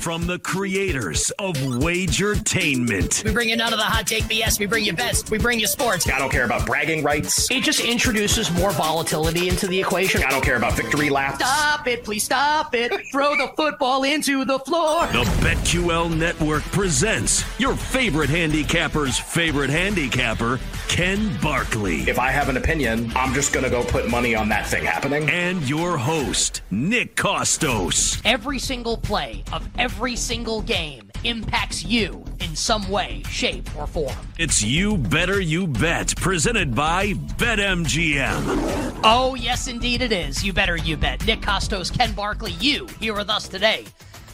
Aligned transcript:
From 0.00 0.26
the 0.26 0.38
creators 0.38 1.30
of 1.32 1.56
Wagertainment. 1.56 3.22
We 3.22 3.32
bring 3.32 3.50
you 3.50 3.56
none 3.56 3.74
of 3.74 3.78
the 3.78 3.84
hot 3.84 4.06
take 4.06 4.24
BS. 4.24 4.58
We 4.58 4.64
bring 4.64 4.82
you 4.82 4.94
best. 4.94 5.30
We 5.30 5.36
bring 5.36 5.60
you 5.60 5.66
sports. 5.66 6.08
I 6.08 6.18
don't 6.18 6.32
care 6.32 6.46
about 6.46 6.64
bragging 6.64 7.04
rights. 7.04 7.50
It 7.50 7.62
just 7.62 7.80
introduces 7.80 8.50
more 8.50 8.70
volatility 8.70 9.50
into 9.50 9.66
the 9.66 9.78
equation. 9.78 10.22
I 10.22 10.30
don't 10.30 10.42
care 10.42 10.56
about 10.56 10.72
victory 10.72 11.10
laps. 11.10 11.44
Stop 11.44 11.86
it, 11.86 12.02
please 12.02 12.24
stop 12.24 12.74
it. 12.74 12.90
Throw 13.12 13.36
the 13.36 13.52
football 13.54 14.04
into 14.04 14.46
the 14.46 14.58
floor. 14.60 15.06
The 15.08 15.24
BetQL 15.42 16.16
Network 16.16 16.62
presents 16.64 17.44
your 17.60 17.76
favorite 17.76 18.30
handicapper's 18.30 19.18
favorite 19.18 19.68
handicapper, 19.68 20.60
Ken 20.88 21.30
Barkley. 21.42 22.08
If 22.08 22.18
I 22.18 22.30
have 22.30 22.48
an 22.48 22.56
opinion, 22.56 23.12
I'm 23.14 23.34
just 23.34 23.52
going 23.52 23.64
to 23.64 23.70
go 23.70 23.84
put 23.84 24.08
money 24.08 24.34
on 24.34 24.48
that 24.48 24.66
thing 24.66 24.84
happening. 24.84 25.28
And 25.28 25.68
your 25.68 25.98
host, 25.98 26.62
Nick 26.70 27.16
Kostos. 27.16 28.20
Every 28.24 28.58
single 28.58 28.96
play 28.96 29.44
of 29.52 29.68
every 29.76 29.89
single 30.16 30.62
game 30.62 31.10
impacts 31.24 31.84
you 31.84 32.24
in 32.40 32.56
some 32.56 32.88
way, 32.88 33.22
shape, 33.28 33.68
or 33.76 33.86
form. 33.86 34.16
It's 34.38 34.62
You 34.62 34.96
Better 34.96 35.40
You 35.40 35.66
Bet, 35.66 36.16
presented 36.16 36.74
by 36.74 37.12
BetMGM. 37.12 39.00
Oh, 39.04 39.34
yes, 39.34 39.68
indeed 39.68 40.02
it 40.02 40.12
is. 40.12 40.44
You 40.44 40.52
better 40.52 40.76
you 40.76 40.96
bet. 40.96 41.24
Nick 41.26 41.40
Kostos, 41.40 41.96
Ken 41.96 42.12
Barkley, 42.12 42.52
you 42.52 42.86
here 42.98 43.14
with 43.14 43.28
us 43.30 43.48
today 43.48 43.84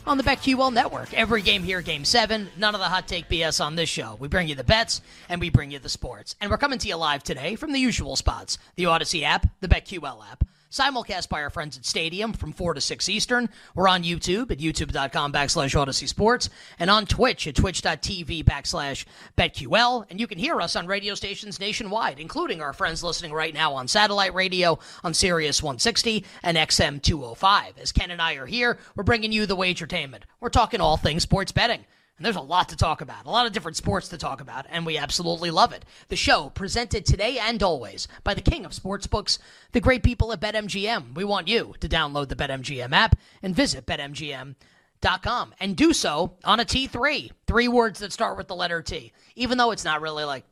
on 0.06 0.16
the 0.16 0.22
BetQL 0.22 0.72
Network. 0.72 1.12
Every 1.14 1.42
game 1.42 1.62
here, 1.62 1.82
game 1.82 2.04
seven. 2.04 2.48
None 2.56 2.74
of 2.74 2.80
the 2.80 2.86
hot 2.86 3.08
take 3.08 3.28
BS 3.28 3.64
on 3.64 3.74
this 3.76 3.88
show. 3.88 4.16
We 4.20 4.28
bring 4.28 4.48
you 4.48 4.54
the 4.54 4.64
bets 4.64 5.00
and 5.28 5.40
we 5.40 5.50
bring 5.50 5.70
you 5.70 5.78
the 5.78 5.88
sports. 5.88 6.36
And 6.40 6.50
we're 6.50 6.58
coming 6.58 6.78
to 6.78 6.88
you 6.88 6.96
live 6.96 7.22
today 7.22 7.56
from 7.56 7.72
the 7.72 7.80
usual 7.80 8.16
spots 8.16 8.58
the 8.76 8.84
Audacy 8.84 9.22
app, 9.22 9.46
the 9.60 9.68
BetQL 9.68 10.24
app. 10.30 10.44
Simulcast 10.70 11.28
by 11.28 11.42
our 11.42 11.50
friends 11.50 11.76
at 11.76 11.84
Stadium 11.84 12.32
from 12.32 12.52
4 12.52 12.74
to 12.74 12.80
6 12.80 13.08
Eastern. 13.08 13.48
We're 13.74 13.88
on 13.88 14.02
YouTube 14.02 14.50
at 14.50 14.58
youtube.com 14.58 15.32
backslash 15.32 15.74
Audacy 15.74 16.08
Sports 16.08 16.50
and 16.78 16.90
on 16.90 17.06
Twitch 17.06 17.46
at 17.46 17.54
twitch.tv 17.54 18.44
backslash 18.44 19.04
BetQL. 19.38 20.06
And 20.10 20.18
you 20.18 20.26
can 20.26 20.38
hear 20.38 20.60
us 20.60 20.76
on 20.76 20.86
radio 20.86 21.14
stations 21.14 21.60
nationwide, 21.60 22.18
including 22.18 22.60
our 22.60 22.72
friends 22.72 23.02
listening 23.04 23.32
right 23.32 23.54
now 23.54 23.74
on 23.74 23.88
satellite 23.88 24.34
radio 24.34 24.78
on 25.04 25.14
Sirius 25.14 25.62
160 25.62 26.24
and 26.42 26.56
XM 26.56 27.00
205. 27.00 27.78
As 27.78 27.92
Ken 27.92 28.10
and 28.10 28.20
I 28.20 28.34
are 28.34 28.46
here, 28.46 28.78
we're 28.94 29.04
bringing 29.04 29.32
you 29.32 29.46
the 29.46 29.56
wagertainment. 29.56 30.22
We're 30.40 30.48
talking 30.48 30.80
all 30.80 30.96
things 30.96 31.22
sports 31.22 31.52
betting. 31.52 31.84
And 32.16 32.24
there's 32.24 32.36
a 32.36 32.40
lot 32.40 32.70
to 32.70 32.76
talk 32.76 33.02
about, 33.02 33.26
a 33.26 33.30
lot 33.30 33.46
of 33.46 33.52
different 33.52 33.76
sports 33.76 34.08
to 34.08 34.16
talk 34.16 34.40
about, 34.40 34.64
and 34.70 34.86
we 34.86 34.96
absolutely 34.96 35.50
love 35.50 35.72
it. 35.72 35.84
The 36.08 36.16
show 36.16 36.48
presented 36.48 37.04
today 37.04 37.38
and 37.38 37.62
always 37.62 38.08
by 38.24 38.32
the 38.32 38.40
king 38.40 38.64
of 38.64 38.72
sportsbooks, 38.72 39.38
the 39.72 39.82
great 39.82 40.02
people 40.02 40.32
at 40.32 40.40
BetMGM. 40.40 41.14
We 41.14 41.24
want 41.24 41.48
you 41.48 41.74
to 41.80 41.88
download 41.88 42.28
the 42.28 42.36
BetMGM 42.36 42.92
app 42.92 43.18
and 43.42 43.54
visit 43.54 43.84
BetMGM.com 43.84 45.54
and 45.60 45.76
do 45.76 45.92
so 45.92 46.36
on 46.42 46.58
a 46.58 46.64
T3. 46.64 47.32
Three 47.46 47.68
words 47.68 48.00
that 48.00 48.14
start 48.14 48.38
with 48.38 48.48
the 48.48 48.56
letter 48.56 48.80
T, 48.80 49.12
even 49.34 49.58
though 49.58 49.72
it's 49.72 49.84
not 49.84 50.00
really 50.00 50.24
like 50.24 50.44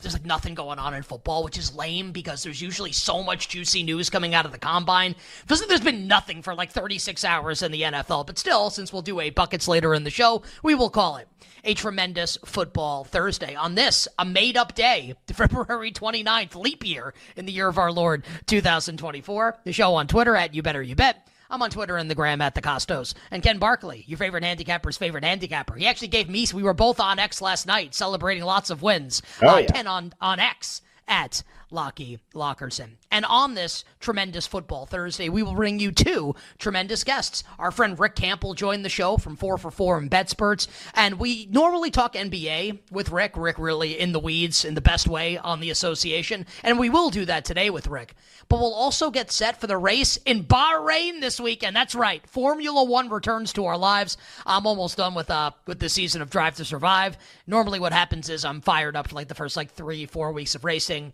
there's 0.00 0.12
like 0.12 0.24
nothing 0.24 0.54
going 0.54 0.78
on 0.78 0.94
in 0.94 1.02
football, 1.02 1.42
which 1.42 1.58
is 1.58 1.74
lame 1.74 2.12
because 2.12 2.44
there's 2.44 2.62
usually 2.62 2.92
so 2.92 3.20
much 3.20 3.48
juicy 3.48 3.82
news 3.82 4.10
coming 4.10 4.32
out 4.32 4.46
of 4.46 4.52
the 4.52 4.58
combine. 4.58 5.16
Feels 5.46 5.60
like 5.60 5.68
there's 5.68 5.80
been 5.80 6.06
nothing 6.06 6.40
for 6.40 6.54
like 6.54 6.70
36 6.70 7.24
hours 7.24 7.62
in 7.62 7.72
the 7.72 7.82
NFL, 7.82 8.24
but 8.24 8.38
still, 8.38 8.70
since 8.70 8.92
we'll 8.92 9.02
do 9.02 9.18
a 9.18 9.30
buckets 9.30 9.66
later 9.66 9.94
in 9.94 10.04
the 10.04 10.10
show, 10.10 10.42
we 10.62 10.76
will 10.76 10.88
call 10.88 11.16
it 11.16 11.26
a 11.64 11.74
tremendous 11.74 12.38
football 12.44 13.02
Thursday. 13.02 13.56
On 13.56 13.74
this, 13.74 14.06
a 14.20 14.24
made 14.24 14.56
up 14.56 14.76
day, 14.76 15.14
February 15.26 15.90
29th, 15.90 16.54
leap 16.54 16.86
year 16.86 17.12
in 17.36 17.44
the 17.44 17.52
year 17.52 17.66
of 17.66 17.78
our 17.78 17.90
Lord 17.90 18.24
2024. 18.46 19.58
The 19.64 19.72
show 19.72 19.96
on 19.96 20.06
Twitter 20.06 20.36
at 20.36 20.54
You 20.54 20.62
Better 20.62 20.82
You 20.82 20.94
Bet. 20.94 21.26
I'm 21.50 21.62
on 21.62 21.70
Twitter 21.70 21.96
and 21.96 22.10
the 22.10 22.14
gram 22.14 22.40
at 22.42 22.54
the 22.54 22.60
Kostos. 22.60 23.14
And 23.30 23.42
Ken 23.42 23.58
Barkley, 23.58 24.04
your 24.06 24.18
favorite 24.18 24.44
handicapper's 24.44 24.98
favorite 24.98 25.24
handicapper. 25.24 25.74
He 25.74 25.86
actually 25.86 26.08
gave 26.08 26.28
me, 26.28 26.46
we 26.52 26.62
were 26.62 26.74
both 26.74 27.00
on 27.00 27.18
X 27.18 27.40
last 27.40 27.66
night 27.66 27.94
celebrating 27.94 28.44
lots 28.44 28.70
of 28.70 28.82
wins. 28.82 29.22
Oh, 29.42 29.48
uh, 29.48 29.58
yeah. 29.58 29.66
Ken 29.66 29.86
on, 29.86 30.12
on 30.20 30.40
X 30.40 30.82
at 31.06 31.42
Lockie 31.70 32.18
Lockerson. 32.34 32.92
And 33.10 33.24
on 33.24 33.54
this 33.54 33.84
tremendous 34.00 34.46
football 34.46 34.86
Thursday, 34.86 35.28
we 35.28 35.42
will 35.42 35.54
bring 35.54 35.78
you 35.78 35.92
two 35.92 36.34
tremendous 36.58 37.04
guests. 37.04 37.44
Our 37.58 37.70
friend 37.70 37.98
Rick 37.98 38.16
Campbell 38.16 38.54
joined 38.54 38.84
the 38.84 38.90
show 38.90 39.16
from 39.16 39.36
4 39.36 39.58
for 39.58 39.70
4 39.70 39.98
and 39.98 40.10
BetSperts. 40.10 40.68
And 40.94 41.18
we 41.18 41.46
normally 41.46 41.90
talk 41.90 42.14
NBA 42.14 42.78
with 42.90 43.10
Rick. 43.10 43.32
Rick 43.36 43.58
really 43.58 43.98
in 43.98 44.12
the 44.12 44.20
weeds 44.20 44.64
in 44.64 44.74
the 44.74 44.80
best 44.80 45.08
way 45.08 45.38
on 45.38 45.60
the 45.60 45.70
association. 45.70 46.46
And 46.62 46.78
we 46.78 46.90
will 46.90 47.10
do 47.10 47.24
that 47.24 47.44
today 47.44 47.70
with 47.70 47.86
Rick. 47.86 48.14
But 48.48 48.60
we'll 48.60 48.74
also 48.74 49.10
get 49.10 49.30
set 49.30 49.60
for 49.60 49.66
the 49.66 49.76
race 49.76 50.16
in 50.18 50.44
Bahrain 50.44 51.20
this 51.20 51.38
weekend. 51.38 51.76
That's 51.76 51.94
right. 51.94 52.26
Formula 52.26 52.84
One 52.84 53.08
returns 53.08 53.52
to 53.54 53.66
our 53.66 53.76
lives. 53.76 54.16
I'm 54.46 54.66
almost 54.66 54.96
done 54.96 55.14
with 55.14 55.30
uh 55.30 55.50
with 55.66 55.80
the 55.80 55.88
season 55.88 56.22
of 56.22 56.30
Drive 56.30 56.56
to 56.56 56.64
Survive. 56.64 57.18
Normally 57.46 57.80
what 57.80 57.92
happens 57.92 58.28
is 58.28 58.44
I'm 58.44 58.60
fired 58.60 58.96
up 58.96 59.08
for 59.08 59.14
like 59.14 59.28
the 59.28 59.34
first 59.34 59.56
like 59.56 59.72
three, 59.72 60.06
four 60.06 60.32
weeks 60.32 60.54
of 60.54 60.64
racing 60.64 61.12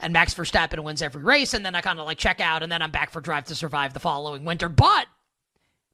and 0.00 0.12
Max 0.12 0.34
Verstappen 0.34 0.82
wins 0.82 1.02
every 1.02 1.22
race, 1.22 1.54
and 1.54 1.64
then 1.64 1.74
I 1.74 1.80
kind 1.80 1.98
of 1.98 2.06
like 2.06 2.18
check 2.18 2.40
out, 2.40 2.62
and 2.62 2.70
then 2.70 2.82
I'm 2.82 2.90
back 2.90 3.10
for 3.10 3.20
Drive 3.20 3.44
to 3.44 3.54
Survive 3.54 3.94
the 3.94 4.00
following 4.00 4.44
winter. 4.44 4.68
But 4.68 5.06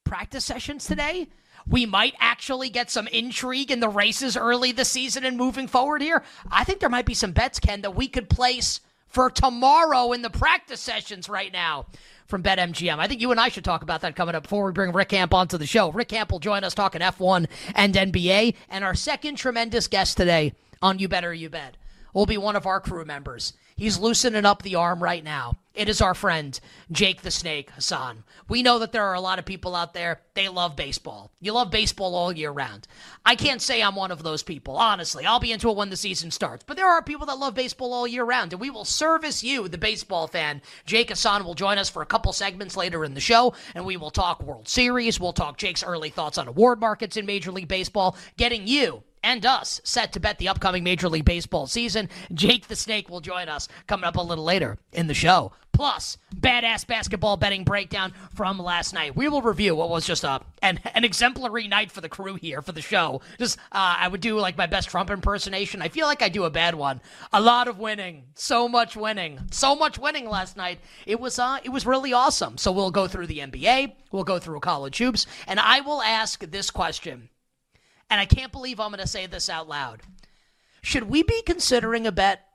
practice 0.04 0.44
sessions 0.44 0.86
today, 0.86 1.28
we 1.66 1.86
might 1.86 2.14
actually 2.18 2.70
get 2.70 2.90
some 2.90 3.06
intrigue 3.08 3.70
in 3.70 3.80
the 3.80 3.88
races 3.88 4.36
early 4.36 4.72
this 4.72 4.88
season 4.88 5.24
and 5.24 5.36
moving 5.36 5.68
forward 5.68 6.02
here. 6.02 6.22
I 6.50 6.64
think 6.64 6.80
there 6.80 6.88
might 6.88 7.06
be 7.06 7.14
some 7.14 7.32
bets, 7.32 7.60
Ken, 7.60 7.82
that 7.82 7.94
we 7.94 8.08
could 8.08 8.28
place 8.28 8.80
for 9.06 9.28
tomorrow 9.28 10.12
in 10.12 10.22
the 10.22 10.30
practice 10.30 10.80
sessions 10.80 11.28
right 11.28 11.52
now 11.52 11.86
from 12.26 12.42
BetMGM. 12.42 12.98
I 12.98 13.08
think 13.08 13.20
you 13.20 13.30
and 13.32 13.40
I 13.40 13.48
should 13.48 13.64
talk 13.64 13.82
about 13.82 14.00
that 14.02 14.16
coming 14.16 14.34
up 14.34 14.44
before 14.44 14.64
we 14.64 14.72
bring 14.72 14.92
Rick 14.92 15.08
Camp 15.10 15.34
onto 15.34 15.58
the 15.58 15.66
show. 15.66 15.90
Rick 15.90 16.08
Camp 16.08 16.30
will 16.30 16.38
join 16.38 16.64
us 16.64 16.74
talking 16.74 17.00
F1 17.00 17.46
and 17.74 17.94
NBA. 17.94 18.54
And 18.68 18.84
our 18.84 18.94
second 18.94 19.34
tremendous 19.34 19.88
guest 19.88 20.16
today 20.16 20.54
on 20.80 21.00
You 21.00 21.08
Better 21.08 21.34
You 21.34 21.50
Bet 21.50 21.76
will 22.12 22.26
be 22.26 22.38
one 22.38 22.56
of 22.56 22.66
our 22.66 22.80
crew 22.80 23.04
members. 23.04 23.52
He's 23.76 23.98
loosening 23.98 24.44
up 24.44 24.62
the 24.62 24.74
arm 24.74 25.02
right 25.02 25.24
now. 25.24 25.56
It 25.72 25.88
is 25.88 26.02
our 26.02 26.14
friend, 26.14 26.60
Jake 26.92 27.22
the 27.22 27.30
Snake 27.30 27.70
Hassan. 27.70 28.24
We 28.46 28.62
know 28.62 28.80
that 28.80 28.92
there 28.92 29.06
are 29.06 29.14
a 29.14 29.20
lot 29.22 29.38
of 29.38 29.46
people 29.46 29.74
out 29.74 29.94
there, 29.94 30.20
they 30.34 30.48
love 30.48 30.76
baseball. 30.76 31.30
You 31.40 31.52
love 31.52 31.70
baseball 31.70 32.14
all 32.14 32.30
year 32.30 32.50
round. 32.50 32.86
I 33.24 33.36
can't 33.36 33.62
say 33.62 33.80
I'm 33.80 33.94
one 33.94 34.10
of 34.10 34.22
those 34.22 34.42
people, 34.42 34.76
honestly. 34.76 35.24
I'll 35.24 35.40
be 35.40 35.52
into 35.52 35.70
it 35.70 35.76
when 35.76 35.88
the 35.88 35.96
season 35.96 36.30
starts. 36.30 36.64
But 36.66 36.76
there 36.76 36.90
are 36.90 37.02
people 37.02 37.24
that 37.26 37.38
love 37.38 37.54
baseball 37.54 37.94
all 37.94 38.06
year 38.06 38.24
round, 38.24 38.52
and 38.52 38.60
we 38.60 38.68
will 38.68 38.84
service 38.84 39.42
you, 39.42 39.68
the 39.68 39.78
baseball 39.78 40.26
fan. 40.26 40.60
Jake 40.84 41.08
Hassan 41.08 41.44
will 41.44 41.54
join 41.54 41.78
us 41.78 41.88
for 41.88 42.02
a 42.02 42.06
couple 42.06 42.34
segments 42.34 42.76
later 42.76 43.02
in 43.02 43.14
the 43.14 43.20
show, 43.20 43.54
and 43.74 43.86
we 43.86 43.96
will 43.96 44.10
talk 44.10 44.42
World 44.42 44.68
Series. 44.68 45.18
We'll 45.18 45.32
talk 45.32 45.56
Jake's 45.56 45.84
early 45.84 46.10
thoughts 46.10 46.36
on 46.36 46.48
award 46.48 46.80
markets 46.80 47.16
in 47.16 47.24
Major 47.24 47.52
League 47.52 47.68
Baseball, 47.68 48.16
getting 48.36 48.66
you 48.66 49.04
and 49.22 49.44
us 49.44 49.80
set 49.84 50.12
to 50.12 50.20
bet 50.20 50.38
the 50.38 50.48
upcoming 50.48 50.84
Major 50.84 51.08
League 51.08 51.24
Baseball 51.24 51.66
season. 51.66 52.08
Jake 52.32 52.68
the 52.68 52.76
Snake 52.76 53.08
will 53.08 53.20
join 53.20 53.48
us 53.48 53.68
coming 53.86 54.04
up 54.04 54.16
a 54.16 54.22
little 54.22 54.44
later 54.44 54.78
in 54.92 55.06
the 55.06 55.14
show. 55.14 55.52
Plus, 55.72 56.18
badass 56.36 56.86
basketball 56.86 57.38
betting 57.38 57.64
breakdown 57.64 58.12
from 58.34 58.58
last 58.58 58.92
night. 58.92 59.16
We 59.16 59.28
will 59.28 59.40
review 59.40 59.74
what 59.74 59.88
was 59.88 60.06
just 60.06 60.24
a 60.24 60.42
an, 60.60 60.78
an 60.94 61.04
exemplary 61.04 61.68
night 61.68 61.90
for 61.90 62.02
the 62.02 62.08
crew 62.08 62.34
here 62.34 62.60
for 62.60 62.72
the 62.72 62.82
show. 62.82 63.22
Just 63.38 63.58
uh, 63.72 63.96
I 63.98 64.08
would 64.08 64.20
do 64.20 64.38
like 64.38 64.58
my 64.58 64.66
best 64.66 64.90
Trump 64.90 65.08
impersonation. 65.08 65.80
I 65.80 65.88
feel 65.88 66.06
like 66.06 66.20
I 66.20 66.28
do 66.28 66.44
a 66.44 66.50
bad 66.50 66.74
one. 66.74 67.00
A 67.32 67.40
lot 67.40 67.66
of 67.66 67.78
winning, 67.78 68.24
so 68.34 68.68
much 68.68 68.94
winning, 68.94 69.40
so 69.52 69.74
much 69.74 69.98
winning 69.98 70.28
last 70.28 70.54
night. 70.54 70.80
It 71.06 71.18
was 71.18 71.38
uh, 71.38 71.60
it 71.64 71.70
was 71.70 71.86
really 71.86 72.12
awesome. 72.12 72.58
So 72.58 72.72
we'll 72.72 72.90
go 72.90 73.06
through 73.06 73.28
the 73.28 73.38
NBA, 73.38 73.92
we'll 74.12 74.24
go 74.24 74.38
through 74.38 74.60
college 74.60 74.98
hoops, 74.98 75.26
and 75.46 75.58
I 75.58 75.80
will 75.80 76.02
ask 76.02 76.44
this 76.50 76.70
question 76.70 77.30
and 78.10 78.20
I 78.20 78.26
can't 78.26 78.52
believe 78.52 78.80
I'm 78.80 78.90
going 78.90 79.00
to 79.00 79.06
say 79.06 79.26
this 79.26 79.48
out 79.48 79.68
loud. 79.68 80.02
Should 80.82 81.04
we 81.04 81.22
be 81.22 81.42
considering 81.42 82.06
a 82.06 82.12
bet 82.12 82.46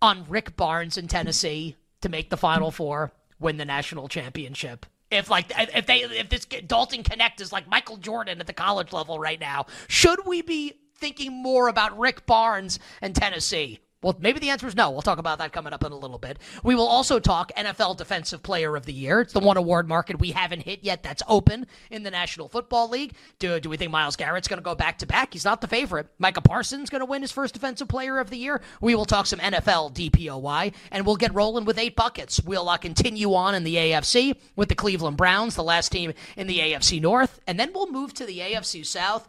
on 0.00 0.24
Rick 0.28 0.56
Barnes 0.56 0.96
in 0.96 1.06
Tennessee 1.06 1.76
to 2.00 2.08
make 2.08 2.30
the 2.30 2.36
Final 2.36 2.70
Four, 2.70 3.12
win 3.38 3.58
the 3.58 3.64
national 3.64 4.08
championship? 4.08 4.86
If 5.10 5.30
like 5.30 5.52
if 5.56 5.86
they 5.86 5.98
if 6.00 6.28
this 6.28 6.44
Dalton 6.44 7.02
Knecht 7.02 7.40
is 7.40 7.52
like 7.52 7.68
Michael 7.68 7.98
Jordan 7.98 8.40
at 8.40 8.46
the 8.46 8.52
college 8.52 8.92
level 8.92 9.18
right 9.18 9.38
now, 9.38 9.66
should 9.86 10.26
we 10.26 10.42
be 10.42 10.72
thinking 10.96 11.32
more 11.32 11.68
about 11.68 11.98
Rick 11.98 12.26
Barnes 12.26 12.78
and 13.00 13.14
Tennessee? 13.14 13.80
Well, 14.04 14.14
maybe 14.20 14.38
the 14.38 14.50
answer 14.50 14.66
is 14.66 14.76
no. 14.76 14.90
We'll 14.90 15.00
talk 15.00 15.16
about 15.18 15.38
that 15.38 15.54
coming 15.54 15.72
up 15.72 15.82
in 15.82 15.90
a 15.90 15.96
little 15.96 16.18
bit. 16.18 16.38
We 16.62 16.74
will 16.74 16.86
also 16.86 17.18
talk 17.18 17.50
NFL 17.56 17.96
Defensive 17.96 18.42
Player 18.42 18.76
of 18.76 18.84
the 18.84 18.92
Year. 18.92 19.22
It's 19.22 19.32
the 19.32 19.40
one 19.40 19.56
award 19.56 19.88
market 19.88 20.20
we 20.20 20.32
haven't 20.32 20.60
hit 20.60 20.80
yet 20.84 21.02
that's 21.02 21.22
open 21.26 21.66
in 21.90 22.02
the 22.02 22.10
National 22.10 22.46
Football 22.48 22.90
League. 22.90 23.14
Do, 23.38 23.58
do 23.60 23.70
we 23.70 23.78
think 23.78 23.90
Myles 23.90 24.16
Garrett's 24.16 24.46
going 24.46 24.58
to 24.58 24.62
go 24.62 24.74
back 24.74 24.98
to 24.98 25.06
back? 25.06 25.32
He's 25.32 25.46
not 25.46 25.62
the 25.62 25.68
favorite. 25.68 26.08
Micah 26.18 26.42
Parsons 26.42 26.90
going 26.90 27.00
to 27.00 27.06
win 27.06 27.22
his 27.22 27.32
first 27.32 27.54
Defensive 27.54 27.88
Player 27.88 28.18
of 28.18 28.28
the 28.28 28.36
Year. 28.36 28.60
We 28.82 28.94
will 28.94 29.06
talk 29.06 29.24
some 29.24 29.38
NFL 29.38 29.94
DPOY, 29.94 30.74
and 30.90 31.06
we'll 31.06 31.16
get 31.16 31.32
rolling 31.32 31.64
with 31.64 31.78
eight 31.78 31.96
buckets. 31.96 32.42
We'll 32.42 32.68
uh, 32.68 32.76
continue 32.76 33.32
on 33.32 33.54
in 33.54 33.64
the 33.64 33.76
AFC 33.76 34.36
with 34.54 34.68
the 34.68 34.74
Cleveland 34.74 35.16
Browns, 35.16 35.54
the 35.54 35.64
last 35.64 35.92
team 35.92 36.12
in 36.36 36.46
the 36.46 36.58
AFC 36.58 37.00
North, 37.00 37.40
and 37.46 37.58
then 37.58 37.70
we'll 37.74 37.90
move 37.90 38.12
to 38.14 38.26
the 38.26 38.40
AFC 38.40 38.84
South, 38.84 39.26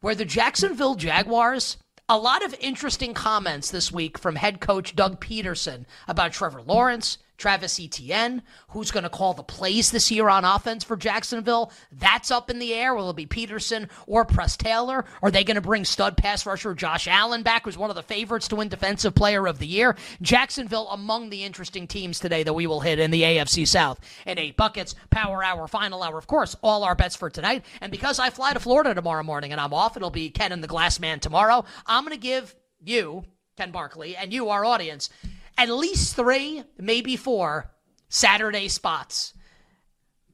where 0.00 0.16
the 0.16 0.24
Jacksonville 0.24 0.96
Jaguars 0.96 1.76
a 2.08 2.16
lot 2.16 2.44
of 2.44 2.54
interesting 2.60 3.14
comments 3.14 3.70
this 3.70 3.90
week 3.90 4.16
from 4.16 4.36
head 4.36 4.60
coach 4.60 4.94
Doug 4.94 5.20
Pederson 5.20 5.86
about 6.06 6.32
Trevor 6.32 6.62
Lawrence, 6.62 7.18
Travis 7.36 7.78
Etienne, 7.78 8.42
who's 8.68 8.90
going 8.90 9.04
to 9.04 9.10
call 9.10 9.34
the 9.34 9.42
plays 9.42 9.90
this 9.90 10.10
year 10.10 10.28
on 10.28 10.44
offense 10.44 10.84
for 10.84 10.96
Jacksonville. 10.96 11.70
That's 11.92 12.30
up 12.30 12.50
in 12.50 12.58
the 12.58 12.74
air. 12.74 12.94
Will 12.94 13.10
it 13.10 13.16
be 13.16 13.26
Pederson 13.26 13.88
or 14.06 14.24
Press 14.24 14.56
Taylor? 14.56 15.04
Are 15.22 15.30
they 15.30 15.44
going 15.44 15.56
to 15.56 15.60
bring 15.60 15.84
stud 15.84 16.16
pass 16.16 16.46
rusher 16.46 16.74
Josh 16.74 17.06
Allen 17.06 17.42
back, 17.42 17.64
who's 17.64 17.78
one 17.78 17.90
of 17.90 17.96
the 17.96 18.02
favorites 18.02 18.48
to 18.48 18.56
win 18.56 18.68
Defensive 18.68 19.14
Player 19.14 19.46
of 19.46 19.58
the 19.58 19.66
Year? 19.66 19.96
Jacksonville 20.22 20.88
among 20.90 21.30
the 21.30 21.44
interesting 21.44 21.86
teams 21.86 22.18
today 22.18 22.42
that 22.42 22.54
we 22.54 22.66
will 22.66 22.80
hit 22.80 22.98
in 22.98 23.10
the 23.10 23.22
AFC 23.22 23.66
South. 23.66 24.00
In 24.26 24.38
eight 24.38 24.56
buckets, 24.56 24.94
power 25.10 25.44
hour, 25.44 25.68
final 25.68 26.02
hour, 26.02 26.18
of 26.18 26.26
course, 26.26 26.56
all 26.62 26.84
our 26.84 26.94
bets 26.94 27.16
for 27.16 27.30
tonight. 27.30 27.64
And 27.80 27.92
because 27.92 28.18
I 28.18 28.30
fly 28.30 28.52
to 28.52 28.60
Florida 28.60 28.94
tomorrow 28.94 29.22
morning 29.22 29.52
and 29.52 29.60
I'm 29.60 29.74
off, 29.74 29.96
it'll 29.96 30.10
be 30.10 30.30
Ken 30.30 30.52
and 30.52 30.62
the 30.62 30.68
Glass 30.68 30.98
Man 31.00 31.20
tomorrow. 31.20 31.64
I'm 31.86 32.04
going 32.04 32.16
to 32.16 32.20
give 32.20 32.54
you, 32.80 33.24
Ken 33.56 33.70
Barkley, 33.70 34.16
and 34.16 34.32
you, 34.32 34.48
our 34.48 34.64
audience, 34.64 35.10
at 35.56 35.70
least 35.70 36.16
three, 36.16 36.62
maybe 36.78 37.16
four 37.16 37.70
Saturday 38.08 38.68
spots. 38.68 39.32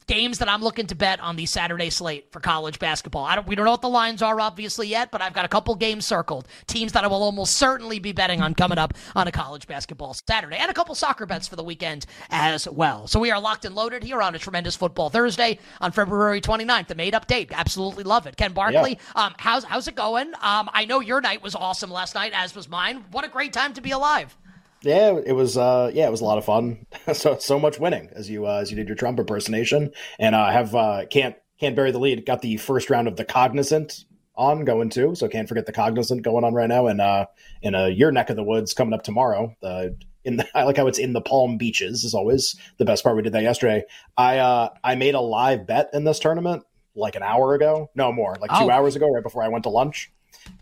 Games 0.08 0.40
that 0.40 0.48
I'm 0.48 0.62
looking 0.62 0.88
to 0.88 0.96
bet 0.96 1.20
on 1.20 1.36
the 1.36 1.46
Saturday 1.46 1.88
slate 1.88 2.32
for 2.32 2.40
college 2.40 2.80
basketball. 2.80 3.24
I 3.24 3.36
don't, 3.36 3.46
we 3.46 3.54
don't 3.54 3.64
know 3.64 3.70
what 3.70 3.82
the 3.82 3.88
lines 3.88 4.20
are 4.20 4.40
obviously 4.40 4.88
yet, 4.88 5.12
but 5.12 5.22
I've 5.22 5.32
got 5.32 5.44
a 5.44 5.48
couple 5.48 5.76
games 5.76 6.04
circled. 6.04 6.48
Teams 6.66 6.90
that 6.92 7.04
I 7.04 7.06
will 7.06 7.22
almost 7.22 7.54
certainly 7.56 8.00
be 8.00 8.10
betting 8.10 8.42
on 8.42 8.54
coming 8.54 8.78
up 8.78 8.94
on 9.14 9.28
a 9.28 9.32
college 9.32 9.68
basketball 9.68 10.12
Saturday, 10.28 10.56
and 10.56 10.70
a 10.70 10.74
couple 10.74 10.96
soccer 10.96 11.24
bets 11.24 11.46
for 11.46 11.54
the 11.54 11.62
weekend 11.62 12.04
as 12.30 12.68
well. 12.68 13.06
So 13.06 13.20
we 13.20 13.30
are 13.30 13.40
locked 13.40 13.64
and 13.64 13.76
loaded 13.76 14.02
here 14.02 14.20
on 14.20 14.34
a 14.34 14.40
tremendous 14.40 14.74
football 14.74 15.08
Thursday 15.08 15.60
on 15.80 15.92
February 15.92 16.40
29th. 16.40 16.88
The 16.88 16.94
made 16.96 17.14
up 17.14 17.28
date, 17.28 17.50
absolutely 17.54 18.02
love 18.02 18.26
it. 18.26 18.36
Ken 18.36 18.52
Barkley, 18.52 18.98
yeah. 19.14 19.26
um, 19.26 19.34
how's 19.38 19.62
how's 19.62 19.86
it 19.86 19.94
going? 19.94 20.34
Um, 20.42 20.68
I 20.74 20.84
know 20.84 20.98
your 20.98 21.20
night 21.20 21.42
was 21.42 21.54
awesome 21.54 21.92
last 21.92 22.16
night, 22.16 22.32
as 22.34 22.56
was 22.56 22.68
mine. 22.68 23.04
What 23.12 23.24
a 23.24 23.28
great 23.28 23.52
time 23.52 23.72
to 23.74 23.80
be 23.80 23.92
alive. 23.92 24.36
Yeah, 24.82 25.20
it 25.24 25.32
was. 25.32 25.56
Uh, 25.56 25.90
yeah, 25.94 26.06
it 26.06 26.10
was 26.10 26.20
a 26.20 26.24
lot 26.24 26.38
of 26.38 26.44
fun. 26.44 26.86
so 27.12 27.38
so 27.38 27.58
much 27.58 27.78
winning 27.78 28.10
as 28.12 28.28
you 28.28 28.46
uh, 28.46 28.58
as 28.60 28.70
you 28.70 28.76
did 28.76 28.88
your 28.88 28.96
Trump 28.96 29.18
impersonation, 29.18 29.92
and 30.18 30.34
I 30.34 30.48
uh, 30.48 30.52
have 30.52 30.74
uh, 30.74 31.06
can't 31.10 31.36
can't 31.58 31.76
bury 31.76 31.92
the 31.92 32.00
lead. 32.00 32.26
Got 32.26 32.42
the 32.42 32.56
first 32.56 32.90
round 32.90 33.08
of 33.08 33.16
the 33.16 33.24
Cognizant 33.24 34.04
on 34.34 34.64
going 34.64 34.90
too, 34.90 35.14
so 35.14 35.28
can't 35.28 35.48
forget 35.48 35.66
the 35.66 35.72
Cognizant 35.72 36.22
going 36.22 36.44
on 36.44 36.54
right 36.54 36.68
now, 36.68 36.86
and 36.88 37.00
uh, 37.00 37.26
in 37.62 37.74
a 37.74 37.88
your 37.88 38.10
neck 38.10 38.30
of 38.30 38.36
the 38.36 38.42
woods 38.42 38.74
coming 38.74 38.94
up 38.94 39.02
tomorrow. 39.02 39.54
The 39.60 39.96
in 40.24 40.36
the, 40.36 40.46
I 40.56 40.64
like 40.64 40.76
how 40.76 40.86
it's 40.86 40.98
in 40.98 41.12
the 41.12 41.20
Palm 41.20 41.58
Beaches 41.58 42.04
is 42.04 42.14
always 42.14 42.56
the 42.78 42.84
best 42.84 43.04
part. 43.04 43.16
We 43.16 43.22
did 43.22 43.32
that 43.32 43.42
yesterday. 43.42 43.84
I 44.16 44.38
uh, 44.38 44.70
I 44.82 44.96
made 44.96 45.14
a 45.14 45.20
live 45.20 45.66
bet 45.66 45.90
in 45.92 46.04
this 46.04 46.18
tournament 46.18 46.64
like 46.94 47.14
an 47.14 47.22
hour 47.22 47.54
ago, 47.54 47.90
no 47.94 48.12
more, 48.12 48.36
like 48.40 48.50
two 48.50 48.64
oh. 48.64 48.70
hours 48.70 48.96
ago, 48.96 49.08
right 49.10 49.22
before 49.22 49.42
I 49.42 49.48
went 49.48 49.64
to 49.64 49.70
lunch. 49.70 50.12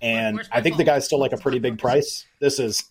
And 0.03 0.47
I 0.53 0.61
think 0.61 0.75
phone? 0.75 0.79
the 0.79 0.85
guy's 0.85 1.05
still 1.07 1.19
like 1.19 1.33
a 1.33 1.39
pretty 1.39 1.59
big 1.59 1.79
price. 1.81 2.27
This 2.41 2.59
is 2.59 2.85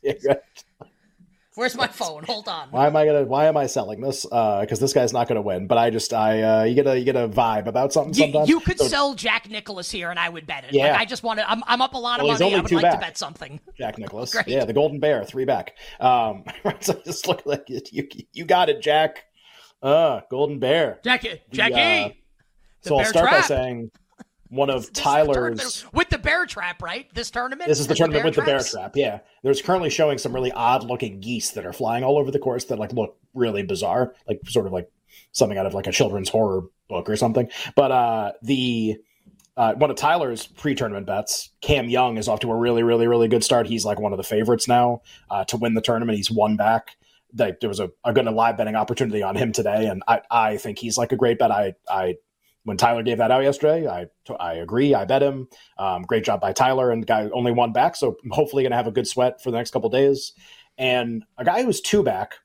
Where's 1.60 1.76
my 1.76 1.88
phone? 1.88 2.24
Hold 2.24 2.48
on. 2.48 2.70
Why 2.70 2.88
am 2.88 2.96
I 2.96 3.06
gonna? 3.06 3.26
Why 3.26 3.48
am 3.48 3.58
I 3.58 3.66
selling 3.66 4.00
this? 4.00 4.24
Because 4.24 4.32
uh, 4.72 4.80
this 4.80 4.94
guy's 4.94 5.12
not 5.12 5.28
gonna 5.28 5.42
win. 5.42 5.68
But 5.68 5.78
I 5.78 5.90
just, 5.90 6.14
I, 6.14 6.42
uh, 6.42 6.64
you 6.64 6.74
get 6.74 6.88
a, 6.88 6.98
you 6.98 7.04
get 7.04 7.18
a 7.18 7.28
vibe 7.28 7.68
about 7.68 7.92
something. 7.92 8.14
You, 8.14 8.32
sometimes 8.32 8.48
you 8.48 8.62
could 8.62 8.80
so, 8.80 8.88
sell 8.88 9.14
Jack 9.14 9.50
Nicklaus 9.50 9.92
here, 9.92 10.10
and 10.10 10.18
I 10.18 10.30
would 10.30 10.48
bet 10.48 10.64
it. 10.64 10.72
Yeah. 10.72 10.92
Like, 10.92 11.02
I 11.02 11.06
just 11.06 11.22
wanted. 11.22 11.44
I'm, 11.52 11.62
I'm 11.68 11.82
up 11.82 11.96
a 11.96 11.98
lot 11.98 12.22
well, 12.22 12.32
of 12.32 12.40
money. 12.40 12.56
I 12.56 12.62
would 12.62 12.72
like 12.72 12.84
back. 12.84 12.94
to 12.94 13.00
bet 13.00 13.18
something. 13.18 13.60
Jack 13.78 13.98
Nicklaus. 13.98 14.34
Yeah, 14.48 14.64
the 14.64 14.72
Golden 14.72 15.02
Bear, 15.02 15.26
three 15.26 15.44
back. 15.44 15.76
Um, 16.00 16.46
so 16.80 16.94
just 17.04 17.28
look 17.28 17.46
like 17.46 17.66
you, 17.68 18.08
you 18.32 18.46
got 18.46 18.70
it, 18.70 18.82
Jack. 18.82 19.26
Uh, 19.84 20.22
Golden 20.32 20.60
Bear. 20.60 21.00
Jackie, 21.04 21.42
Jackie. 21.52 21.74
The, 21.74 22.06
uh, 22.06 22.10
so 22.84 22.98
I'll 23.00 23.04
start 23.06 23.32
by 23.32 23.42
saying 23.42 23.92
one 24.50 24.70
of 24.70 24.82
this 24.82 25.04
Tyler's 25.04 25.86
with 25.94 26.10
the 26.10 26.18
bear 26.18 26.46
trap, 26.46 26.82
right? 26.82 27.08
This 27.14 27.32
tournament. 27.32 27.68
This 27.68 27.80
is 27.80 27.88
the 27.88 27.96
tournament 27.96 28.24
the 28.24 28.42
with 28.42 28.48
traps? 28.48 28.72
the 28.72 28.78
bear 28.78 28.84
trap. 28.84 28.96
Yeah, 28.96 29.20
there's 29.44 29.62
currently 29.62 29.90
showing 29.90 30.18
some 30.18 30.34
really 30.34 30.52
odd 30.52 30.84
looking 30.84 31.20
geese 31.20 31.52
that 31.52 31.66
are 31.66 31.74
flying 31.74 32.04
all 32.04 32.18
over 32.18 32.32
the 32.32 32.40
course 32.40 32.66
that 32.66 32.80
like 32.80 32.92
look 32.94 33.18
really 33.34 33.64
bizarre, 33.64 34.14
like 34.28 34.42
sort 34.48 34.66
of 34.66 34.74
like 34.74 34.92
something 35.32 35.58
out 35.58 35.66
of 35.66 35.74
like 35.74 35.88
a 35.88 35.92
children's 35.92 36.30
horror 36.30 36.64
book 36.88 37.10
or 37.10 37.16
something. 37.16 37.50
But 37.76 37.92
uh, 37.92 38.32
the 38.42 38.98
uh, 39.56 39.74
one 39.74 39.92
of 39.92 39.98
Tyler's 39.98 40.48
pre-tournament 40.48 41.06
bets, 41.06 41.50
Cam 41.62 41.90
Young 41.90 42.18
is 42.18 42.28
off 42.28 42.40
to 42.40 42.52
a 42.52 42.56
really, 42.56 42.82
really, 42.82 43.08
really 43.08 43.28
good 43.28 43.44
start. 43.44 43.68
He's 43.68 43.84
like 43.84 44.00
one 44.00 44.14
of 44.14 44.18
the 44.18 44.24
favorites 44.24 44.68
now 44.68 45.02
uh, 45.30 45.44
to 45.46 45.58
win 45.58 45.74
the 45.74 45.82
tournament. 45.82 46.16
He's 46.18 46.32
one 46.32 46.56
back. 46.56 46.96
there 47.34 47.56
was 47.64 47.82
a, 47.82 47.92
a 48.06 48.14
good 48.14 48.26
live 48.26 48.58
betting 48.58 48.76
opportunity 48.76 49.22
on 49.22 49.36
him 49.36 49.52
today, 49.52 49.88
and 49.88 50.02
I, 50.08 50.22
I 50.32 50.58
think 50.58 50.80
he's 50.80 50.98
like 50.98 51.12
a 51.12 51.18
great 51.18 51.40
bet. 51.40 51.52
I, 51.52 51.74
I 51.90 52.16
when 52.70 52.78
Tyler 52.78 53.02
gave 53.02 53.18
that 53.18 53.32
out 53.32 53.42
yesterday, 53.42 53.88
I 53.88 54.06
I 54.40 54.54
agree. 54.54 54.94
I 54.94 55.04
bet 55.04 55.24
him. 55.24 55.48
Um, 55.80 56.04
great 56.04 56.24
job 56.24 56.40
by 56.40 56.54
Tyler, 56.54 56.92
and 56.92 57.06
guy 57.06 57.28
only 57.34 57.52
one 57.52 57.74
back, 57.74 57.96
so 57.96 58.16
hopefully 58.30 58.62
going 58.62 58.70
to 58.70 58.78
have 58.78 58.86
a 58.86 58.92
good 58.92 59.08
sweat 59.08 59.42
for 59.42 59.50
the 59.50 59.58
next 59.58 59.72
couple 59.72 59.90
days. 59.90 60.34
And 60.78 61.24
a 61.40 61.44
guy 61.44 61.62
who 61.62 61.68
was 61.68 61.82
two 61.82 62.04
back, 62.04 62.36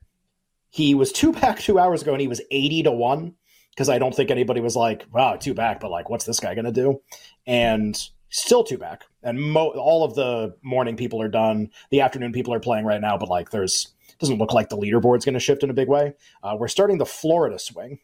he 0.71 0.95
was 0.95 1.11
two 1.11 1.31
back 1.41 1.59
two 1.59 1.77
hours 1.77 2.01
ago, 2.01 2.13
and 2.13 2.21
he 2.21 2.27
was 2.27 2.41
eighty 2.49 2.81
to 2.81 2.91
one 2.91 3.35
because 3.69 3.87
I 3.87 3.99
don't 3.99 4.15
think 4.15 4.31
anybody 4.31 4.61
was 4.61 4.75
like, 4.75 5.05
"Wow, 5.13 5.35
two 5.35 5.53
back," 5.53 5.79
but 5.79 5.91
like, 5.91 6.09
what's 6.09 6.25
this 6.25 6.39
guy 6.39 6.55
going 6.55 6.65
to 6.65 6.71
do? 6.71 7.03
And 7.45 7.95
still 8.29 8.63
two 8.63 8.79
back, 8.79 9.03
and 9.21 9.39
mo- 9.39 9.75
all 9.77 10.03
of 10.03 10.15
the 10.15 10.55
morning 10.63 10.97
people 10.97 11.21
are 11.21 11.29
done. 11.29 11.69
The 11.91 12.01
afternoon 12.01 12.31
people 12.31 12.51
are 12.51 12.59
playing 12.59 12.85
right 12.85 12.99
now, 12.99 13.15
but 13.15 13.29
like, 13.29 13.51
there's 13.51 13.93
doesn't 14.17 14.39
look 14.39 14.53
like 14.53 14.69
the 14.69 14.77
leaderboard's 14.77 15.23
going 15.23 15.35
to 15.35 15.39
shift 15.39 15.61
in 15.61 15.69
a 15.69 15.73
big 15.73 15.87
way. 15.87 16.15
Uh, 16.41 16.55
we're 16.57 16.67
starting 16.67 16.97
the 16.97 17.05
Florida 17.05 17.59
swing 17.59 17.99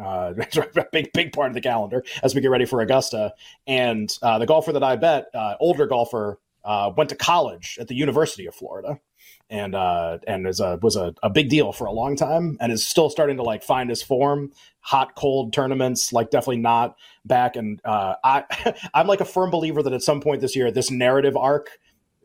uh, 0.00 0.32
a 0.76 0.86
big 0.92 1.12
big 1.12 1.32
part 1.32 1.48
of 1.48 1.54
the 1.54 1.60
calendar 1.60 2.04
as 2.22 2.34
we 2.34 2.40
get 2.40 2.50
ready 2.50 2.64
for 2.64 2.80
Augusta. 2.80 3.32
And 3.66 4.16
uh, 4.22 4.38
the 4.38 4.46
golfer 4.46 4.72
that 4.72 4.82
I 4.82 4.96
bet, 4.96 5.26
uh, 5.34 5.54
older 5.60 5.86
golfer, 5.86 6.38
uh, 6.64 6.92
went 6.96 7.10
to 7.10 7.16
college 7.16 7.78
at 7.80 7.88
the 7.88 7.94
University 7.94 8.46
of 8.46 8.54
Florida. 8.54 8.98
and 9.50 9.74
uh, 9.74 10.18
and 10.26 10.46
is 10.46 10.60
a 10.60 10.78
was 10.82 10.96
a, 10.96 11.14
a 11.22 11.30
big 11.30 11.50
deal 11.50 11.72
for 11.72 11.86
a 11.86 11.92
long 11.92 12.16
time, 12.16 12.56
and 12.60 12.72
is 12.72 12.84
still 12.84 13.10
starting 13.10 13.36
to 13.36 13.42
like 13.42 13.62
find 13.62 13.90
his 13.90 14.02
form. 14.02 14.52
Hot 14.80 15.14
cold 15.14 15.52
tournaments, 15.52 16.12
like 16.12 16.30
definitely 16.30 16.58
not 16.58 16.96
back. 17.24 17.56
And 17.56 17.80
uh, 17.84 18.14
I 18.24 18.44
I'm 18.94 19.06
like 19.06 19.20
a 19.20 19.26
firm 19.26 19.50
believer 19.50 19.82
that 19.82 19.92
at 19.92 20.02
some 20.02 20.20
point 20.20 20.40
this 20.40 20.56
year, 20.56 20.70
this 20.70 20.90
narrative 20.90 21.36
arc, 21.36 21.78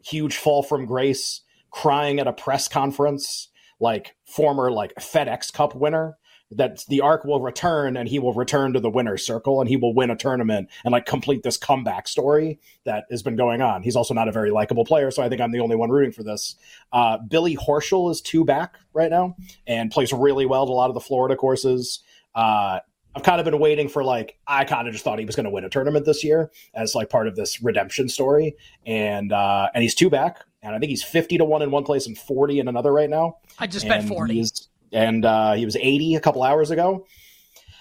huge 0.03 0.37
fall 0.37 0.63
from 0.63 0.85
grace, 0.85 1.41
crying 1.71 2.19
at 2.19 2.27
a 2.27 2.33
press 2.33 2.67
conference, 2.67 3.49
like 3.79 4.15
former 4.25 4.71
like 4.71 4.93
FedEx 4.95 5.51
Cup 5.53 5.75
winner 5.75 6.17
that 6.51 6.83
the 6.87 6.99
arc 7.01 7.25
will 7.25 7.41
return 7.41 7.95
and 7.95 8.09
he 8.09 8.17
will 8.17 8.33
return 8.33 8.73
to 8.73 8.79
the 8.79 8.89
winner's 8.89 9.23
circle 9.25 9.59
and 9.61 9.69
he 9.69 9.77
will 9.77 9.93
win 9.93 10.09
a 10.09 10.15
tournament 10.15 10.67
and 10.83 10.91
like 10.91 11.05
complete 11.05 11.43
this 11.43 11.57
comeback 11.57 12.07
story 12.07 12.59
that 12.85 13.05
has 13.11 13.21
been 13.21 13.35
going 13.35 13.61
on. 13.61 13.83
He's 13.83 13.95
also 13.95 14.15
not 14.15 14.27
a 14.27 14.31
very 14.31 14.49
likable 14.49 14.83
player, 14.83 15.11
so 15.11 15.21
I 15.21 15.29
think 15.29 15.41
I'm 15.41 15.51
the 15.51 15.59
only 15.59 15.75
one 15.75 15.89
rooting 15.91 16.11
for 16.11 16.23
this. 16.23 16.55
Uh, 16.91 17.19
Billy 17.19 17.55
Horschel 17.55 18.09
is 18.09 18.19
two 18.19 18.43
back 18.43 18.77
right 18.93 19.11
now 19.11 19.35
and 19.67 19.91
plays 19.91 20.11
really 20.11 20.47
well 20.47 20.63
at 20.63 20.69
a 20.69 20.73
lot 20.73 20.89
of 20.89 20.95
the 20.95 20.99
Florida 20.99 21.35
courses. 21.35 21.99
Uh, 22.33 22.79
I've 23.15 23.23
kind 23.23 23.39
of 23.39 23.45
been 23.45 23.59
waiting 23.59 23.89
for 23.89 24.03
like 24.03 24.37
I 24.47 24.65
kind 24.65 24.87
of 24.87 24.93
just 24.93 25.03
thought 25.03 25.19
he 25.19 25.25
was 25.25 25.35
going 25.35 25.45
to 25.45 25.49
win 25.49 25.65
a 25.65 25.69
tournament 25.69 26.05
this 26.05 26.23
year 26.23 26.51
as 26.73 26.95
like 26.95 27.09
part 27.09 27.27
of 27.27 27.35
this 27.35 27.61
redemption 27.61 28.07
story, 28.07 28.55
and 28.85 29.33
uh, 29.33 29.67
and 29.73 29.81
he's 29.81 29.95
two 29.95 30.11
back, 30.11 30.45
and 30.61 30.75
I 30.75 30.79
think 30.79 30.91
he's 30.91 31.03
fifty 31.03 31.37
to 31.39 31.43
one 31.43 31.63
in 31.63 31.71
one 31.71 31.83
place 31.83 32.05
and 32.05 32.15
forty 32.15 32.59
in 32.59 32.67
another 32.67 32.93
right 32.93 33.09
now. 33.09 33.37
I 33.57 33.65
just 33.65 33.87
bet 33.87 34.03
forty. 34.07 34.35
he's- 34.35 34.67
and 34.91 35.25
uh, 35.25 35.53
he 35.53 35.65
was 35.65 35.75
80 35.75 36.15
a 36.15 36.19
couple 36.19 36.43
hours 36.43 36.71
ago. 36.71 37.05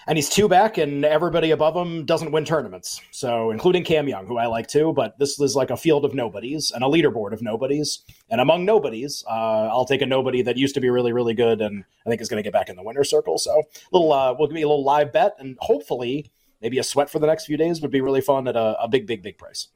And 0.07 0.17
he's 0.17 0.29
two 0.29 0.47
back, 0.47 0.79
and 0.79 1.05
everybody 1.05 1.51
above 1.51 1.75
him 1.75 2.03
doesn't 2.03 2.31
win 2.31 2.43
tournaments. 2.43 2.99
So, 3.11 3.51
including 3.51 3.83
Cam 3.83 4.07
Young, 4.07 4.25
who 4.25 4.37
I 4.37 4.47
like 4.47 4.65
too, 4.65 4.91
but 4.91 5.19
this 5.19 5.39
is 5.39 5.55
like 5.55 5.69
a 5.69 5.77
field 5.77 6.03
of 6.03 6.15
nobodies 6.15 6.71
and 6.71 6.83
a 6.83 6.87
leaderboard 6.87 7.31
of 7.31 7.43
nobodies. 7.43 7.99
And 8.31 8.41
among 8.41 8.65
nobodies, 8.65 9.23
uh, 9.29 9.67
I'll 9.67 9.85
take 9.85 10.01
a 10.01 10.07
nobody 10.07 10.41
that 10.41 10.57
used 10.57 10.73
to 10.75 10.81
be 10.81 10.89
really, 10.89 11.13
really 11.13 11.35
good, 11.35 11.61
and 11.61 11.83
I 12.07 12.09
think 12.09 12.21
is 12.21 12.29
going 12.29 12.41
to 12.41 12.43
get 12.43 12.53
back 12.53 12.69
in 12.69 12.75
the 12.75 12.81
winner's 12.81 13.07
circle. 13.07 13.37
So, 13.37 13.61
little, 13.91 14.11
uh, 14.11 14.33
we'll 14.33 14.47
give 14.47 14.55
me 14.55 14.63
a 14.63 14.67
little 14.67 14.83
live 14.83 15.13
bet, 15.13 15.35
and 15.37 15.57
hopefully, 15.61 16.31
maybe 16.59 16.79
a 16.79 16.83
sweat 16.83 17.11
for 17.11 17.19
the 17.19 17.27
next 17.27 17.45
few 17.45 17.57
days 17.57 17.79
would 17.81 17.91
be 17.91 18.01
really 18.01 18.21
fun 18.21 18.47
at 18.47 18.55
a, 18.55 18.81
a 18.81 18.87
big, 18.87 19.05
big, 19.05 19.21
big 19.21 19.37
price. 19.37 19.67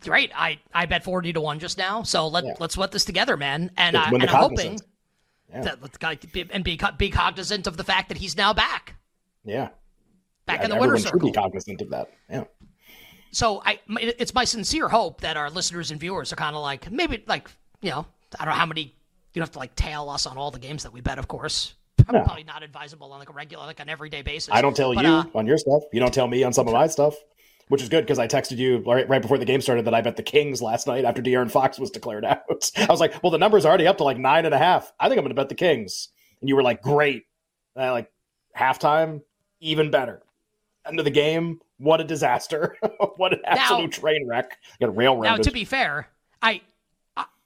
Great. 0.00 0.30
I, 0.34 0.58
I 0.74 0.84
bet 0.84 1.02
40 1.02 1.32
to 1.32 1.40
1 1.40 1.58
just 1.60 1.78
now. 1.78 2.02
So 2.02 2.28
let, 2.28 2.60
let's 2.60 2.74
sweat 2.74 2.92
this 2.92 3.06
together, 3.06 3.36
man. 3.36 3.70
And, 3.76 3.96
uh, 3.96 4.08
win 4.12 4.20
and 4.20 4.30
Yeah. 5.50 5.62
that 5.62 5.82
let's 5.82 5.96
go- 5.96 6.14
be, 6.32 6.46
and 6.50 6.62
be, 6.62 6.78
be 6.98 7.10
cognizant 7.10 7.66
of 7.66 7.76
the 7.76 7.84
fact 7.84 8.08
that 8.10 8.18
he's 8.18 8.36
now 8.36 8.52
back. 8.52 8.96
Yeah. 9.44 9.68
Back 10.46 10.58
Yeah, 10.60 10.64
in 10.64 10.70
the 10.70 10.76
winter 10.76 10.96
should 10.98 11.06
circle. 11.08 11.28
be 11.28 11.32
cognizant 11.32 11.80
of 11.80 11.90
that. 11.90 12.10
Yeah. 12.30 12.44
So 13.30 13.62
I, 13.64 13.80
it's 14.00 14.34
my 14.34 14.44
sincere 14.44 14.88
hope 14.88 15.20
that 15.20 15.36
our 15.36 15.50
listeners 15.50 15.90
and 15.90 16.00
viewers 16.00 16.32
are 16.32 16.36
kind 16.36 16.56
of 16.56 16.62
like 16.62 16.90
maybe 16.90 17.22
like 17.26 17.50
you 17.82 17.90
know 17.90 18.06
I 18.38 18.44
don't 18.44 18.54
know 18.54 18.58
how 18.58 18.66
many 18.66 18.94
you 19.34 19.42
have 19.42 19.50
to 19.52 19.58
like 19.58 19.74
tail 19.76 20.08
us 20.08 20.26
on 20.26 20.36
all 20.38 20.50
the 20.50 20.58
games 20.58 20.82
that 20.84 20.92
we 20.92 21.00
bet, 21.00 21.18
of 21.18 21.28
course. 21.28 21.74
Probably, 21.98 22.20
No. 22.20 22.24
probably 22.24 22.44
not 22.44 22.62
advisable 22.62 23.12
on 23.12 23.18
like 23.18 23.28
a 23.28 23.32
regular 23.32 23.66
like 23.66 23.80
an 23.80 23.88
everyday 23.90 24.22
basis. 24.22 24.48
I 24.52 24.62
don't 24.62 24.74
tell 24.76 24.94
But, 24.94 25.04
you 25.04 25.10
uh, 25.10 25.24
on 25.34 25.46
your 25.46 25.58
stuff. 25.58 25.82
You 25.92 26.00
don't 26.00 26.12
tell 26.14 26.26
me 26.26 26.42
on 26.42 26.52
some 26.54 26.66
of 26.66 26.72
my 26.72 26.86
stuff, 26.86 27.14
which 27.68 27.82
is 27.82 27.88
good 27.88 28.04
because 28.04 28.18
I 28.18 28.26
texted 28.26 28.58
you 28.58 28.78
right, 28.86 29.08
right 29.08 29.22
before 29.22 29.38
the 29.38 29.44
game 29.44 29.60
started 29.60 29.84
that 29.84 29.94
I 29.94 30.00
bet 30.00 30.16
the 30.16 30.22
Kings 30.22 30.60
last 30.60 30.86
night 30.86 31.04
after 31.04 31.22
De'Aaron 31.22 31.50
Fox 31.50 31.78
was 31.78 31.90
declared 31.90 32.24
out. 32.24 32.70
I 32.76 32.86
was 32.86 33.00
like, 33.00 33.22
well, 33.22 33.30
the 33.30 33.38
number's 33.38 33.64
are 33.64 33.68
already 33.68 33.86
up 33.86 33.98
to 33.98 34.04
like 34.04 34.18
nine 34.18 34.44
and 34.44 34.54
a 34.54 34.58
half. 34.58 34.92
I 34.98 35.08
think 35.08 35.18
I'm 35.18 35.24
going 35.24 35.34
to 35.34 35.40
bet 35.40 35.48
the 35.48 35.54
Kings. 35.54 36.08
And 36.40 36.48
you 36.48 36.56
were 36.56 36.62
like, 36.62 36.82
great. 36.82 37.24
And 37.74 37.84
I 37.84 37.90
like 37.90 38.10
halftime, 38.56 39.22
even 39.60 39.90
better. 39.90 40.22
End 40.86 40.98
of 40.98 41.04
the 41.04 41.10
game, 41.10 41.60
what 41.78 42.00
a 42.00 42.04
disaster! 42.04 42.76
what 43.16 43.32
an 43.32 43.40
absolute 43.44 43.92
train 43.92 44.26
wreck. 44.26 44.56
Got 44.80 44.96
railroaded. 44.96 45.30
Now, 45.30 45.36
to 45.36 45.50
be 45.50 45.64
fair, 45.64 46.08
I 46.40 46.62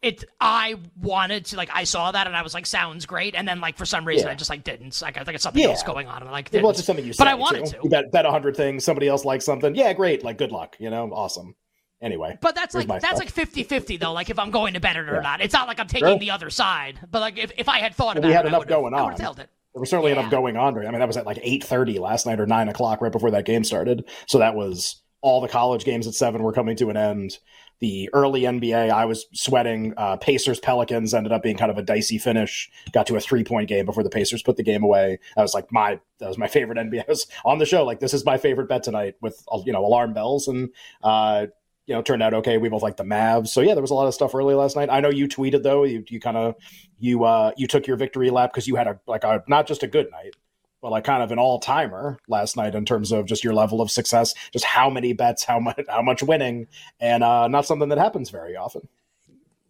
it 0.03 0.25
I 0.41 0.77
wanted 1.01 1.45
to 1.47 1.57
like 1.57 1.71
I 1.73 1.85
saw 1.85 2.11
that 2.13 2.27
and 2.27 2.37
I 2.37 2.43
was 2.43 2.55
like, 2.55 2.67
sounds 2.67 3.07
great, 3.07 3.35
and 3.35 3.47
then 3.47 3.61
like 3.61 3.77
for 3.77 3.87
some 3.87 4.05
reason 4.05 4.27
Yeah. 4.27 4.33
I 4.33 4.35
just 4.35 4.51
like 4.51 4.65
didn't. 4.65 5.01
Like 5.01 5.17
I 5.17 5.25
think 5.25 5.35
it's 5.37 5.45
something 5.45 5.63
Yeah. 5.63 5.69
else 5.71 5.83
going 5.83 6.09
on, 6.09 6.21
and 6.23 6.29
I 6.29 6.33
like 6.33 6.51
well, 6.53 6.61
didn't. 6.63 6.71
it's 6.71 6.79
just 6.79 6.87
something 6.87 7.05
you 7.07 7.13
but. 7.17 7.29
I 7.29 7.35
wanted 7.35 7.67
too. 7.67 7.73
to. 7.73 7.79
You 7.85 7.91
bet 7.91 8.11
bet 8.13 8.27
a 8.27 8.31
hundred 8.31 8.57
things. 8.57 8.85
Somebody 8.85 9.09
else 9.09 9.25
likes 9.25 9.45
something. 9.45 9.75
Yeah, 9.75 9.93
great. 9.93 10.25
Like, 10.25 10.39
good 10.39 10.53
luck. 10.53 10.77
You 10.79 10.91
know, 10.91 11.11
awesome. 11.13 11.55
Anyway, 12.01 12.37
But 12.41 12.57
that's 12.57 12.75
like 12.75 12.89
that's 12.89 13.05
stuff. 13.07 13.19
like 13.21 13.33
50-50 13.33 14.01
though. 14.01 14.13
Like 14.13 14.29
if 14.29 14.37
I'm 14.37 14.51
going 14.51 14.75
to 14.75 14.81
bet 14.81 14.97
it 14.97 15.09
or 15.09 15.15
Yeah. 15.15 15.21
not, 15.21 15.41
it's 15.41 15.55
not 15.55 15.69
like 15.69 15.79
I'm 15.79 15.87
taking 15.87 16.09
Sure. 16.09 16.19
the 16.19 16.33
other 16.33 16.51
side. 16.51 16.99
But 17.09 17.21
like 17.21 17.39
if, 17.39 17.53
if 17.57 17.69
I 17.69 17.79
had 17.79 17.95
thought 17.95 18.17
Well, 18.17 18.19
about 18.25 18.29
we 18.29 18.35
had 18.35 18.45
it, 18.45 18.49
enough 18.49 18.67
going 18.67 18.93
on. 18.93 19.13
held 19.21 19.39
it. 19.39 19.49
There 19.73 19.79
was 19.81 19.89
certainly 19.89 20.11
enough 20.11 20.29
going 20.29 20.57
on. 20.57 20.75
during- 20.75 20.89
I 20.89 20.91
mean, 20.91 20.99
that 20.99 21.07
was 21.07 21.17
at 21.17 21.27
like 21.27 21.39
eight 21.43 21.63
thirty 21.63 22.01
last 22.01 22.27
night 22.27 22.41
or 22.41 22.47
nine 22.47 22.69
o'clock, 22.69 23.01
right 23.01 23.13
before 23.13 23.31
that 23.31 23.45
game 23.45 23.63
started. 23.63 24.05
So 24.27 24.39
that 24.41 24.57
was 24.57 25.01
all 25.21 25.41
the 25.41 25.49
college 25.49 25.85
games 25.85 26.09
at 26.09 26.15
seven 26.15 26.43
were 26.43 26.53
coming 26.53 26.75
to 26.79 26.91
an 26.91 26.97
end. 26.97 27.39
The 27.83 28.09
early 28.13 28.43
NBA, 28.43 28.91
I 28.91 29.07
was 29.07 29.27
sweating. 29.35 29.93
Uh, 29.97 30.17
Pacers 30.17 30.61
Pelicans 30.61 31.13
ended 31.15 31.33
up 31.33 31.43
being 31.43 31.57
kind 31.57 31.69
of 31.69 31.79
a 31.79 31.83
dicey 31.83 32.17
finish. 32.17 32.71
Got 32.93 33.09
to 33.09 33.17
a 33.17 33.21
three 33.21 33.43
point 33.43 33.69
game 33.69 33.87
before 33.87 34.05
the 34.05 34.09
Pacers 34.09 34.41
put 34.41 34.57
the 34.57 34.63
game 34.63 34.85
away. 34.85 35.19
I 35.37 35.43
was 35.43 35.53
like 35.53 35.73
my 35.73 35.99
that 36.21 36.29
was 36.29 36.39
my 36.39 36.47
favorite 36.47 36.79
NBA. 36.79 37.01
I 37.01 37.05
was 37.09 37.27
on 37.45 37.59
the 37.59 37.67
show 37.67 37.85
like 37.85 37.99
this 37.99 38.15
is 38.15 38.25
my 38.25 38.39
favorite 38.39 38.69
bet 38.69 38.85
tonight 38.85 39.17
with 39.21 39.45
uh, 39.51 39.59
you 39.67 39.73
know 39.73 39.85
alarm 39.85 40.13
bells 40.15 40.47
and 40.47 40.69
uh, 41.03 41.47
you 41.87 41.95
know 41.97 42.03
turned 42.03 42.23
out 42.23 42.35
okay. 42.35 42.57
We 42.57 42.69
both 42.69 42.85
like 42.85 42.99
the 42.99 43.03
Mavs. 43.03 43.49
So 43.49 43.63
yeah, 43.63 43.75
there 43.75 43.83
was 43.83 43.91
a 43.91 43.95
lot 43.95 44.07
of 44.07 44.15
stuff 44.15 44.33
early 44.33 44.55
last 44.55 44.77
night. 44.77 44.89
I 44.89 45.01
know 45.01 45.11
you 45.11 45.27
tweeted 45.27 45.65
though. 45.65 45.83
You 45.83 46.05
you 46.07 46.21
kind 46.21 46.37
of 46.37 46.55
you 47.01 47.25
uh 47.25 47.51
you 47.57 47.67
took 47.67 47.89
your 47.89 47.97
victory 47.97 48.31
lap 48.31 48.53
because 48.53 48.69
you 48.69 48.77
had 48.77 48.87
a 48.87 49.01
like 49.09 49.25
a 49.25 49.43
not 49.49 49.67
just 49.67 49.83
a 49.83 49.89
good 49.89 50.09
night 50.13 50.37
but 50.83 50.91
like 50.91 51.05
kind 51.05 51.23
of 51.23 51.31
an 51.31 51.39
all 51.39 51.61
timer 51.61 52.19
last 52.29 52.57
night 52.57 52.75
in 52.75 52.85
terms 52.85 53.13
of 53.13 53.25
just 53.25 53.45
your 53.45 53.55
level 53.55 53.81
of 53.81 53.91
success, 53.91 54.35
just 54.53 54.65
how 54.65 54.91
many 54.91 55.13
bets, 55.13 55.45
how 55.45 55.61
much 55.61 55.81
how 55.89 56.03
much 56.03 56.23
winning, 56.23 56.67
and 57.01 57.23
uh, 57.23 57.49
not 57.49 57.65
something 57.65 57.89
that 57.89 57.99
happens 57.99 58.29
very 58.29 58.57
often. 58.57 58.87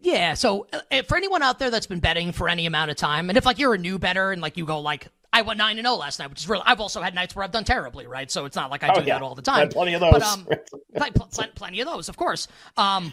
Yeah. 0.00 0.34
So 0.34 0.66
uh, 0.72 1.02
for 1.02 1.16
anyone 1.16 1.42
out 1.42 1.58
there 1.58 1.70
that's 1.70 1.86
been 1.86 2.00
betting 2.00 2.32
for 2.32 2.48
any 2.48 2.66
amount 2.66 2.90
of 2.90 2.96
time, 2.96 3.28
and 3.28 3.36
if 3.36 3.44
like 3.44 3.58
you're 3.58 3.74
a 3.74 3.78
new 3.78 3.98
better 3.98 4.32
and 4.32 4.42
like 4.42 4.56
you 4.56 4.64
go 4.64 4.80
like 4.80 5.08
I 5.32 5.42
went 5.42 5.58
nine 5.58 5.78
and 5.78 5.86
zero 5.86 5.96
last 5.96 6.18
night, 6.18 6.28
which 6.30 6.40
is 6.40 6.48
real. 6.48 6.62
I've 6.66 6.80
also 6.80 7.00
had 7.00 7.14
nights 7.14 7.34
where 7.34 7.44
I've 7.44 7.52
done 7.52 7.64
terribly, 7.64 8.06
right? 8.06 8.30
So 8.30 8.44
it's 8.44 8.56
not 8.56 8.70
like 8.70 8.82
I 8.82 8.88
Oh, 8.92 9.00
do 9.00 9.06
yeah. 9.06 9.14
that 9.18 9.22
all 9.22 9.34
the 9.34 9.42
time. 9.42 9.60
Had 9.60 9.70
plenty 9.70 9.94
of 9.94 10.00
But 10.00 10.12
those. 10.20 10.22
um, 10.22 10.44
pl- 10.96 11.10
pl- 11.12 11.28
pl- 11.32 11.46
plenty 11.54 11.80
of 11.80 11.86
those, 11.88 12.08
of 12.08 12.16
course. 12.16 12.48
Um, 12.76 13.12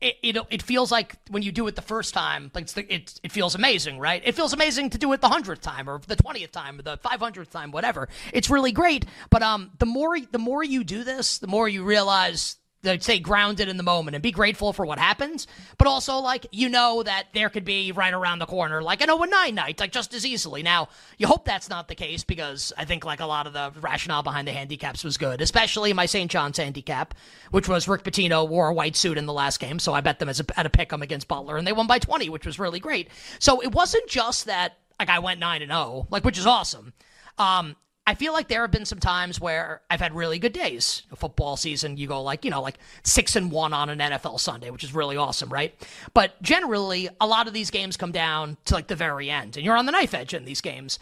it, 0.00 0.16
it 0.22 0.36
it 0.50 0.62
feels 0.62 0.90
like 0.90 1.16
when 1.28 1.42
you 1.42 1.52
do 1.52 1.66
it 1.66 1.76
the 1.76 1.82
first 1.82 2.14
time, 2.14 2.50
like 2.54 2.62
it's 2.62 2.72
the, 2.72 2.90
it 2.92 3.20
it 3.22 3.32
feels 3.32 3.54
amazing, 3.54 3.98
right? 3.98 4.22
It 4.24 4.34
feels 4.34 4.54
amazing 4.54 4.88
to 4.90 4.98
do 4.98 5.12
it 5.12 5.20
the 5.20 5.28
hundredth 5.28 5.60
time 5.60 5.90
or 5.90 6.00
the 6.06 6.16
twentieth 6.16 6.52
time 6.52 6.78
or 6.78 6.82
the 6.82 6.96
five 6.96 7.20
hundredth 7.20 7.50
time, 7.50 7.70
whatever. 7.70 8.08
It's 8.32 8.48
really 8.48 8.72
great. 8.72 9.04
But 9.28 9.42
um, 9.42 9.70
the 9.78 9.84
more 9.84 10.18
the 10.18 10.38
more 10.38 10.64
you 10.64 10.84
do 10.84 11.04
this, 11.04 11.36
the 11.38 11.48
more 11.48 11.68
you 11.68 11.84
realize 11.84 12.56
that 12.82 13.02
stay 13.02 13.18
grounded 13.18 13.68
in 13.68 13.76
the 13.76 13.82
moment 13.82 14.14
and 14.14 14.22
be 14.22 14.30
grateful 14.30 14.72
for 14.72 14.86
what 14.86 14.98
happens, 14.98 15.46
but 15.78 15.88
also 15.88 16.18
like 16.18 16.46
you 16.52 16.68
know 16.68 17.02
that 17.02 17.26
there 17.34 17.48
could 17.48 17.64
be 17.64 17.92
right 17.92 18.14
around 18.14 18.38
the 18.38 18.46
corner 18.46 18.82
like 18.82 19.00
an 19.00 19.08
0 19.08 19.18
9 19.18 19.54
night, 19.54 19.80
like 19.80 19.92
just 19.92 20.14
as 20.14 20.24
easily. 20.24 20.62
Now 20.62 20.88
you 21.18 21.26
hope 21.26 21.44
that's 21.44 21.68
not 21.68 21.88
the 21.88 21.94
case 21.94 22.22
because 22.24 22.72
I 22.76 22.84
think 22.84 23.04
like 23.04 23.20
a 23.20 23.26
lot 23.26 23.46
of 23.46 23.52
the 23.52 23.72
rationale 23.80 24.22
behind 24.22 24.46
the 24.46 24.52
handicaps 24.52 25.02
was 25.02 25.16
good, 25.16 25.40
especially 25.40 25.92
my 25.92 26.06
St. 26.06 26.30
John's 26.30 26.58
handicap, 26.58 27.14
which 27.50 27.68
was 27.68 27.88
Rick 27.88 28.04
Pitino 28.04 28.48
wore 28.48 28.68
a 28.68 28.74
white 28.74 28.96
suit 28.96 29.18
in 29.18 29.26
the 29.26 29.32
last 29.32 29.58
game, 29.58 29.78
so 29.78 29.92
I 29.92 30.00
bet 30.00 30.18
them 30.18 30.28
as 30.28 30.40
a, 30.40 30.58
at 30.58 30.66
a 30.66 30.70
pick 30.70 30.92
'em 30.92 31.02
against 31.02 31.28
Butler, 31.28 31.56
and 31.56 31.66
they 31.66 31.72
won 31.72 31.86
by 31.86 31.98
20, 31.98 32.28
which 32.28 32.46
was 32.46 32.58
really 32.58 32.80
great. 32.80 33.08
So 33.38 33.60
it 33.60 33.72
wasn't 33.72 34.08
just 34.08 34.46
that 34.46 34.78
like 34.98 35.08
I 35.08 35.18
went 35.18 35.40
nine 35.40 35.62
and 35.62 35.70
0, 35.70 36.06
like 36.10 36.24
which 36.24 36.38
is 36.38 36.46
awesome. 36.46 36.92
Um, 37.38 37.76
I 38.08 38.14
feel 38.14 38.32
like 38.32 38.48
there 38.48 38.62
have 38.62 38.70
been 38.70 38.86
some 38.86 39.00
times 39.00 39.38
where 39.38 39.82
I've 39.90 40.00
had 40.00 40.14
really 40.14 40.38
good 40.38 40.54
days. 40.54 41.02
Football 41.14 41.58
season, 41.58 41.98
you 41.98 42.06
go 42.06 42.22
like, 42.22 42.42
you 42.42 42.50
know, 42.50 42.62
like 42.62 42.78
six 43.02 43.36
and 43.36 43.52
one 43.52 43.74
on 43.74 43.90
an 43.90 43.98
NFL 43.98 44.40
Sunday, 44.40 44.70
which 44.70 44.82
is 44.82 44.94
really 44.94 45.18
awesome, 45.18 45.50
right? 45.50 45.74
But 46.14 46.40
generally, 46.40 47.10
a 47.20 47.26
lot 47.26 47.48
of 47.48 47.52
these 47.52 47.70
games 47.70 47.98
come 47.98 48.10
down 48.10 48.56
to 48.64 48.72
like 48.72 48.86
the 48.86 48.96
very 48.96 49.28
end, 49.28 49.58
and 49.58 49.66
you're 49.66 49.76
on 49.76 49.84
the 49.84 49.92
knife 49.92 50.14
edge 50.14 50.32
in 50.32 50.46
these 50.46 50.62
games. 50.62 50.98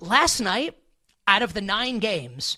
Last 0.00 0.40
night, 0.40 0.74
out 1.28 1.42
of 1.42 1.52
the 1.52 1.60
nine 1.60 1.98
games, 1.98 2.56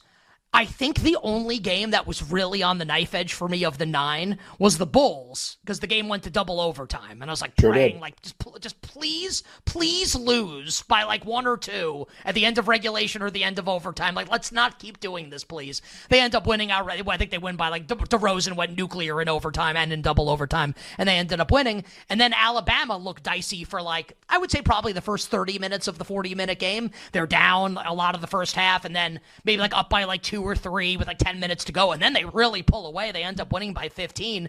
I 0.52 0.64
think 0.64 1.00
the 1.00 1.16
only 1.22 1.58
game 1.58 1.90
that 1.90 2.06
was 2.06 2.22
really 2.22 2.62
on 2.62 2.78
the 2.78 2.84
knife 2.86 3.14
edge 3.14 3.34
for 3.34 3.48
me 3.48 3.64
of 3.64 3.76
the 3.76 3.84
nine 3.84 4.38
was 4.58 4.78
the 4.78 4.86
Bulls 4.86 5.58
because 5.62 5.80
the 5.80 5.86
game 5.86 6.08
went 6.08 6.22
to 6.22 6.30
double 6.30 6.58
overtime, 6.58 7.20
and 7.20 7.30
I 7.30 7.32
was 7.32 7.42
like 7.42 7.52
Sure 7.60 7.70
praying, 7.70 7.92
did. 7.92 8.00
like 8.00 8.20
just, 8.22 8.36
just 8.60 8.80
please, 8.80 9.42
please 9.66 10.14
lose 10.14 10.82
by 10.82 11.04
like 11.04 11.26
one 11.26 11.46
or 11.46 11.58
two 11.58 12.06
at 12.24 12.34
the 12.34 12.46
end 12.46 12.56
of 12.56 12.66
regulation 12.66 13.20
or 13.22 13.30
the 13.30 13.44
end 13.44 13.58
of 13.58 13.68
overtime. 13.68 14.14
Like, 14.14 14.30
let's 14.30 14.50
not 14.50 14.78
keep 14.78 15.00
doing 15.00 15.28
this, 15.28 15.44
please. 15.44 15.82
They 16.08 16.18
end 16.20 16.34
up 16.34 16.46
winning 16.46 16.70
outright. 16.70 17.04
Well, 17.04 17.14
I 17.14 17.18
think 17.18 17.30
they 17.30 17.38
win 17.38 17.56
by 17.56 17.68
like 17.68 17.86
De- 17.86 17.94
DeRozan 17.94 18.56
went 18.56 18.74
nuclear 18.76 19.20
in 19.20 19.28
overtime 19.28 19.76
and 19.76 19.92
in 19.92 20.00
double 20.00 20.30
overtime, 20.30 20.74
and 20.96 21.06
they 21.08 21.18
ended 21.18 21.40
up 21.40 21.50
winning. 21.52 21.84
And 22.08 22.18
then 22.18 22.32
Alabama 22.32 22.96
looked 22.96 23.22
dicey 23.22 23.64
for 23.64 23.82
like 23.82 24.16
I 24.30 24.38
would 24.38 24.50
say 24.50 24.62
probably 24.62 24.94
the 24.94 25.02
first 25.02 25.28
thirty 25.28 25.58
minutes 25.58 25.88
of 25.88 25.98
the 25.98 26.04
forty 26.04 26.34
minute 26.34 26.58
game. 26.58 26.90
They're 27.12 27.26
down 27.26 27.78
a 27.84 27.92
lot 27.92 28.14
of 28.14 28.22
the 28.22 28.26
first 28.26 28.56
half, 28.56 28.86
and 28.86 28.96
then 28.96 29.20
maybe 29.44 29.60
like 29.60 29.76
up 29.76 29.90
by 29.90 30.04
like 30.04 30.22
two 30.22 30.38
or 30.48 30.56
three 30.56 30.96
with 30.96 31.06
like 31.06 31.18
ten 31.18 31.40
minutes 31.40 31.64
to 31.64 31.72
go, 31.72 31.92
and 31.92 32.00
then 32.00 32.12
they 32.12 32.24
really 32.24 32.62
pull 32.62 32.86
away. 32.86 33.12
They 33.12 33.22
end 33.22 33.40
up 33.40 33.52
winning 33.52 33.72
by 33.72 33.88
fifteen. 33.88 34.48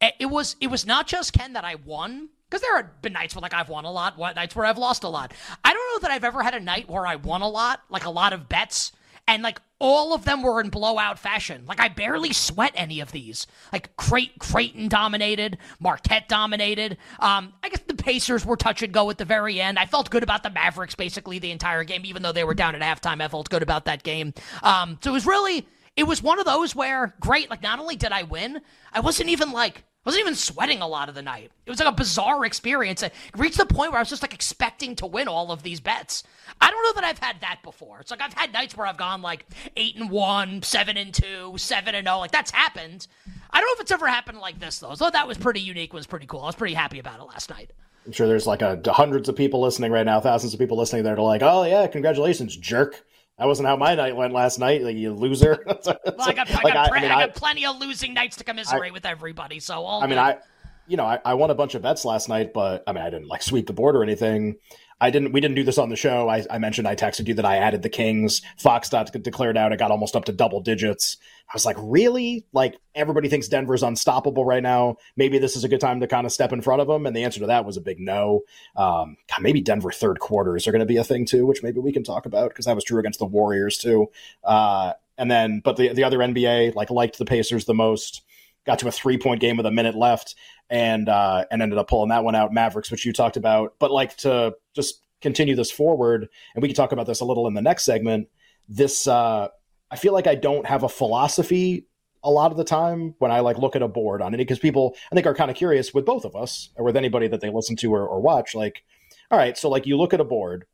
It 0.00 0.14
it 0.20 0.26
was 0.26 0.56
it 0.60 0.68
was 0.68 0.86
not 0.86 1.06
just 1.06 1.32
Ken 1.32 1.52
that 1.54 1.64
I 1.64 1.76
won 1.76 2.28
because 2.48 2.62
there 2.62 2.76
have 2.76 3.02
been 3.02 3.12
nights 3.12 3.34
where 3.34 3.42
like 3.42 3.54
I've 3.54 3.68
won 3.68 3.84
a 3.84 3.90
lot, 3.90 4.18
nights 4.18 4.54
where 4.54 4.66
I've 4.66 4.78
lost 4.78 5.04
a 5.04 5.08
lot. 5.08 5.32
I 5.64 5.72
don't 5.72 5.94
know 5.94 6.08
that 6.08 6.14
I've 6.14 6.24
ever 6.24 6.42
had 6.42 6.54
a 6.54 6.60
night 6.60 6.88
where 6.88 7.06
I 7.06 7.16
won 7.16 7.42
a 7.42 7.48
lot, 7.48 7.82
like 7.88 8.04
a 8.04 8.10
lot 8.10 8.32
of 8.32 8.48
bets, 8.48 8.92
and 9.26 9.42
like 9.42 9.60
all 9.78 10.14
of 10.14 10.24
them 10.24 10.42
were 10.42 10.60
in 10.60 10.70
blowout 10.70 11.18
fashion. 11.18 11.64
Like 11.66 11.80
I 11.80 11.88
barely 11.88 12.32
sweat 12.32 12.72
any 12.74 13.00
of 13.00 13.12
these. 13.12 13.46
Like 13.72 13.94
Crate 13.96 14.38
Creighton 14.38 14.88
dominated, 14.88 15.58
Marquette 15.80 16.28
dominated. 16.28 16.96
Um, 17.20 17.52
I 17.62 17.68
guess 17.68 17.80
the 17.86 17.94
Pacers 17.94 18.46
were 18.46 18.56
touch 18.56 18.82
and 18.82 18.92
go 18.92 19.10
at 19.10 19.18
the 19.18 19.24
very 19.24 19.60
end. 19.60 19.78
I 19.78 19.86
felt 19.86 20.10
good 20.10 20.22
about 20.22 20.42
the 20.42 20.50
Mavericks 20.50 20.94
basically 20.94 21.38
the 21.38 21.50
entire 21.50 21.84
game, 21.84 22.04
even 22.04 22.22
though 22.22 22.32
they 22.32 22.44
were 22.44 22.54
down 22.54 22.74
at 22.74 22.82
halftime. 22.82 23.20
I 23.20 23.28
felt 23.28 23.50
good 23.50 23.62
about 23.62 23.84
that 23.84 24.02
game. 24.02 24.32
Um, 24.62 24.98
so 25.02 25.10
it 25.10 25.14
was 25.14 25.26
really, 25.26 25.66
it 25.96 26.04
was 26.04 26.22
one 26.22 26.38
of 26.38 26.46
those 26.46 26.74
where, 26.74 27.14
great, 27.20 27.50
like 27.50 27.62
not 27.62 27.78
only 27.78 27.96
did 27.96 28.12
I 28.12 28.22
win, 28.22 28.60
I 28.92 29.00
wasn't 29.00 29.28
even 29.28 29.52
like, 29.52 29.84
wasn't 30.06 30.22
even 30.22 30.34
sweating 30.36 30.80
a 30.80 30.86
lot 30.86 31.08
of 31.08 31.14
the 31.14 31.22
night. 31.22 31.50
It 31.66 31.70
was 31.70 31.80
like 31.80 31.88
a 31.88 31.92
bizarre 31.92 32.44
experience. 32.44 33.02
It 33.02 33.12
reached 33.36 33.58
the 33.58 33.66
point 33.66 33.90
where 33.90 33.98
I 33.98 34.02
was 34.02 34.08
just 34.08 34.22
like 34.22 34.32
expecting 34.32 34.94
to 34.96 35.06
win 35.06 35.26
all 35.26 35.50
of 35.50 35.64
these 35.64 35.80
bets. 35.80 36.22
I 36.60 36.70
don't 36.70 36.82
know 36.84 36.92
that 37.00 37.04
I've 37.04 37.18
had 37.18 37.40
that 37.40 37.58
before. 37.62 38.00
It's 38.00 38.10
like 38.12 38.22
I've 38.22 38.32
had 38.32 38.52
nights 38.52 38.76
where 38.76 38.86
I've 38.86 38.96
gone 38.96 39.20
like 39.20 39.44
eight 39.76 39.96
and 39.96 40.08
one, 40.08 40.62
seven 40.62 40.96
and 40.96 41.12
two, 41.12 41.54
seven 41.58 41.94
and 41.94 42.06
zero. 42.06 42.18
Like 42.18 42.30
that's 42.30 42.52
happened. 42.52 43.08
I 43.50 43.60
don't 43.60 43.68
know 43.68 43.74
if 43.74 43.80
it's 43.80 43.90
ever 43.90 44.06
happened 44.06 44.38
like 44.38 44.60
this 44.60 44.78
though. 44.78 44.94
So 44.94 45.10
that 45.10 45.26
was 45.26 45.36
pretty 45.36 45.60
unique. 45.60 45.92
Was 45.92 46.06
pretty 46.06 46.26
cool. 46.26 46.40
I 46.42 46.46
was 46.46 46.54
pretty 46.54 46.74
happy 46.74 47.00
about 47.00 47.20
it 47.20 47.24
last 47.24 47.50
night. 47.50 47.72
I'm 48.06 48.12
sure 48.12 48.28
there's 48.28 48.46
like 48.46 48.62
a 48.62 48.80
hundreds 48.86 49.28
of 49.28 49.34
people 49.34 49.60
listening 49.60 49.90
right 49.90 50.06
now, 50.06 50.20
thousands 50.20 50.54
of 50.54 50.60
people 50.60 50.76
listening 50.78 51.02
there 51.02 51.16
to 51.16 51.22
like, 51.22 51.42
oh 51.42 51.64
yeah, 51.64 51.88
congratulations, 51.88 52.56
jerk. 52.56 53.04
That 53.38 53.46
wasn't 53.46 53.68
how 53.68 53.76
my 53.76 53.94
night 53.94 54.16
went 54.16 54.32
last 54.32 54.58
night. 54.58 54.82
Like 54.82 54.96
you 54.96 55.12
loser. 55.12 55.62
well, 55.66 55.78
I 56.20 56.32
got, 56.32 56.50
I, 56.50 56.62
like, 56.62 56.74
got, 56.74 56.92
I, 56.92 57.00
mean, 57.00 57.10
I 57.10 57.26
got 57.26 57.34
plenty 57.34 57.66
of 57.66 57.78
losing 57.78 58.14
nights 58.14 58.36
to 58.36 58.44
commiserate 58.44 58.92
with 58.92 59.04
everybody. 59.04 59.60
So 59.60 59.74
all. 59.74 60.02
I 60.02 60.06
mean, 60.06 60.18
I, 60.18 60.38
you 60.86 60.96
know, 60.96 61.04
I, 61.04 61.18
I 61.24 61.34
won 61.34 61.50
a 61.50 61.54
bunch 61.54 61.74
of 61.74 61.82
bets 61.82 62.04
last 62.04 62.28
night, 62.28 62.54
but 62.54 62.82
I 62.86 62.92
mean, 62.92 63.02
I 63.02 63.10
didn't 63.10 63.28
like 63.28 63.42
sweep 63.42 63.66
the 63.66 63.74
board 63.74 63.94
or 63.94 64.02
anything. 64.02 64.56
I 64.98 65.10
didn't. 65.10 65.32
We 65.32 65.40
didn't 65.40 65.56
do 65.56 65.62
this 65.62 65.76
on 65.76 65.90
the 65.90 65.96
show. 65.96 66.28
I, 66.28 66.44
I 66.50 66.58
mentioned 66.58 66.88
I 66.88 66.96
texted 66.96 67.28
you 67.28 67.34
that 67.34 67.44
I 67.44 67.56
added 67.56 67.82
the 67.82 67.90
Kings. 67.90 68.40
Fox 68.56 68.88
declared 68.88 69.56
out. 69.58 69.72
It 69.72 69.78
got 69.78 69.90
almost 69.90 70.16
up 70.16 70.24
to 70.24 70.32
double 70.32 70.60
digits. 70.60 71.18
I 71.48 71.52
was 71.54 71.66
like, 71.66 71.76
really? 71.78 72.46
Like 72.52 72.76
everybody 72.94 73.28
thinks 73.28 73.46
Denver's 73.46 73.82
unstoppable 73.82 74.46
right 74.46 74.62
now. 74.62 74.96
Maybe 75.16 75.38
this 75.38 75.54
is 75.54 75.64
a 75.64 75.68
good 75.68 75.80
time 75.80 76.00
to 76.00 76.06
kind 76.06 76.26
of 76.26 76.32
step 76.32 76.52
in 76.52 76.62
front 76.62 76.80
of 76.80 76.88
them. 76.88 77.04
And 77.04 77.14
the 77.14 77.24
answer 77.24 77.40
to 77.40 77.46
that 77.46 77.66
was 77.66 77.76
a 77.76 77.82
big 77.82 78.00
no. 78.00 78.40
Um, 78.74 79.16
God, 79.28 79.42
maybe 79.42 79.60
Denver 79.60 79.92
third 79.92 80.18
quarters 80.18 80.66
are 80.66 80.72
going 80.72 80.80
to 80.80 80.86
be 80.86 80.96
a 80.96 81.04
thing 81.04 81.26
too, 81.26 81.44
which 81.46 81.62
maybe 81.62 81.78
we 81.78 81.92
can 81.92 82.02
talk 82.02 82.24
about 82.24 82.48
because 82.48 82.64
that 82.64 82.74
was 82.74 82.84
true 82.84 82.98
against 82.98 83.18
the 83.18 83.26
Warriors 83.26 83.76
too. 83.76 84.06
Uh, 84.42 84.94
and 85.18 85.30
then, 85.30 85.60
but 85.62 85.76
the 85.76 85.92
the 85.92 86.04
other 86.04 86.18
NBA 86.18 86.74
like 86.74 86.90
liked 86.90 87.18
the 87.18 87.24
Pacers 87.26 87.66
the 87.66 87.74
most. 87.74 88.22
Got 88.64 88.80
to 88.80 88.88
a 88.88 88.92
three 88.92 89.16
point 89.16 89.40
game 89.40 89.56
with 89.56 89.66
a 89.66 89.70
minute 89.70 89.94
left 89.94 90.34
and 90.70 91.08
uh, 91.08 91.44
and 91.50 91.62
ended 91.62 91.78
up 91.78 91.88
pulling 91.88 92.10
that 92.10 92.24
one 92.24 92.34
out. 92.34 92.52
Mavericks, 92.52 92.90
which 92.90 93.04
you 93.04 93.12
talked 93.12 93.36
about, 93.36 93.74
but 93.78 93.90
like 93.90 94.16
to 94.18 94.54
just 94.74 95.02
continue 95.20 95.54
this 95.56 95.70
forward, 95.70 96.28
and 96.54 96.62
we 96.62 96.68
can 96.68 96.76
talk 96.76 96.92
about 96.92 97.06
this 97.06 97.20
a 97.20 97.24
little 97.24 97.46
in 97.46 97.54
the 97.54 97.62
next 97.62 97.84
segment. 97.84 98.28
This 98.68 99.06
uh, 99.06 99.48
I 99.90 99.96
feel 99.96 100.12
like 100.12 100.26
I 100.26 100.34
don't 100.34 100.66
have 100.66 100.82
a 100.82 100.88
philosophy 100.88 101.86
a 102.26 102.30
lot 102.30 102.50
of 102.50 102.56
the 102.56 102.64
time 102.64 103.14
when 103.18 103.30
I 103.30 103.40
like 103.40 103.56
look 103.56 103.76
at 103.76 103.82
a 103.82 103.88
board 103.88 104.20
on 104.20 104.34
it 104.34 104.38
because 104.38 104.58
people 104.58 104.96
I 105.12 105.14
think 105.14 105.26
are 105.26 105.34
kind 105.34 105.50
of 105.50 105.56
curious 105.56 105.94
with 105.94 106.04
both 106.04 106.24
of 106.24 106.34
us 106.34 106.70
or 106.74 106.84
with 106.84 106.96
anybody 106.96 107.28
that 107.28 107.40
they 107.40 107.50
listen 107.50 107.76
to 107.76 107.94
or, 107.94 108.06
or 108.06 108.20
watch. 108.20 108.54
Like, 108.54 108.82
all 109.30 109.38
right, 109.38 109.56
so 109.56 109.68
like 109.68 109.86
you 109.86 109.96
look 109.96 110.12
at 110.12 110.20
a 110.20 110.24
board, 110.24 110.66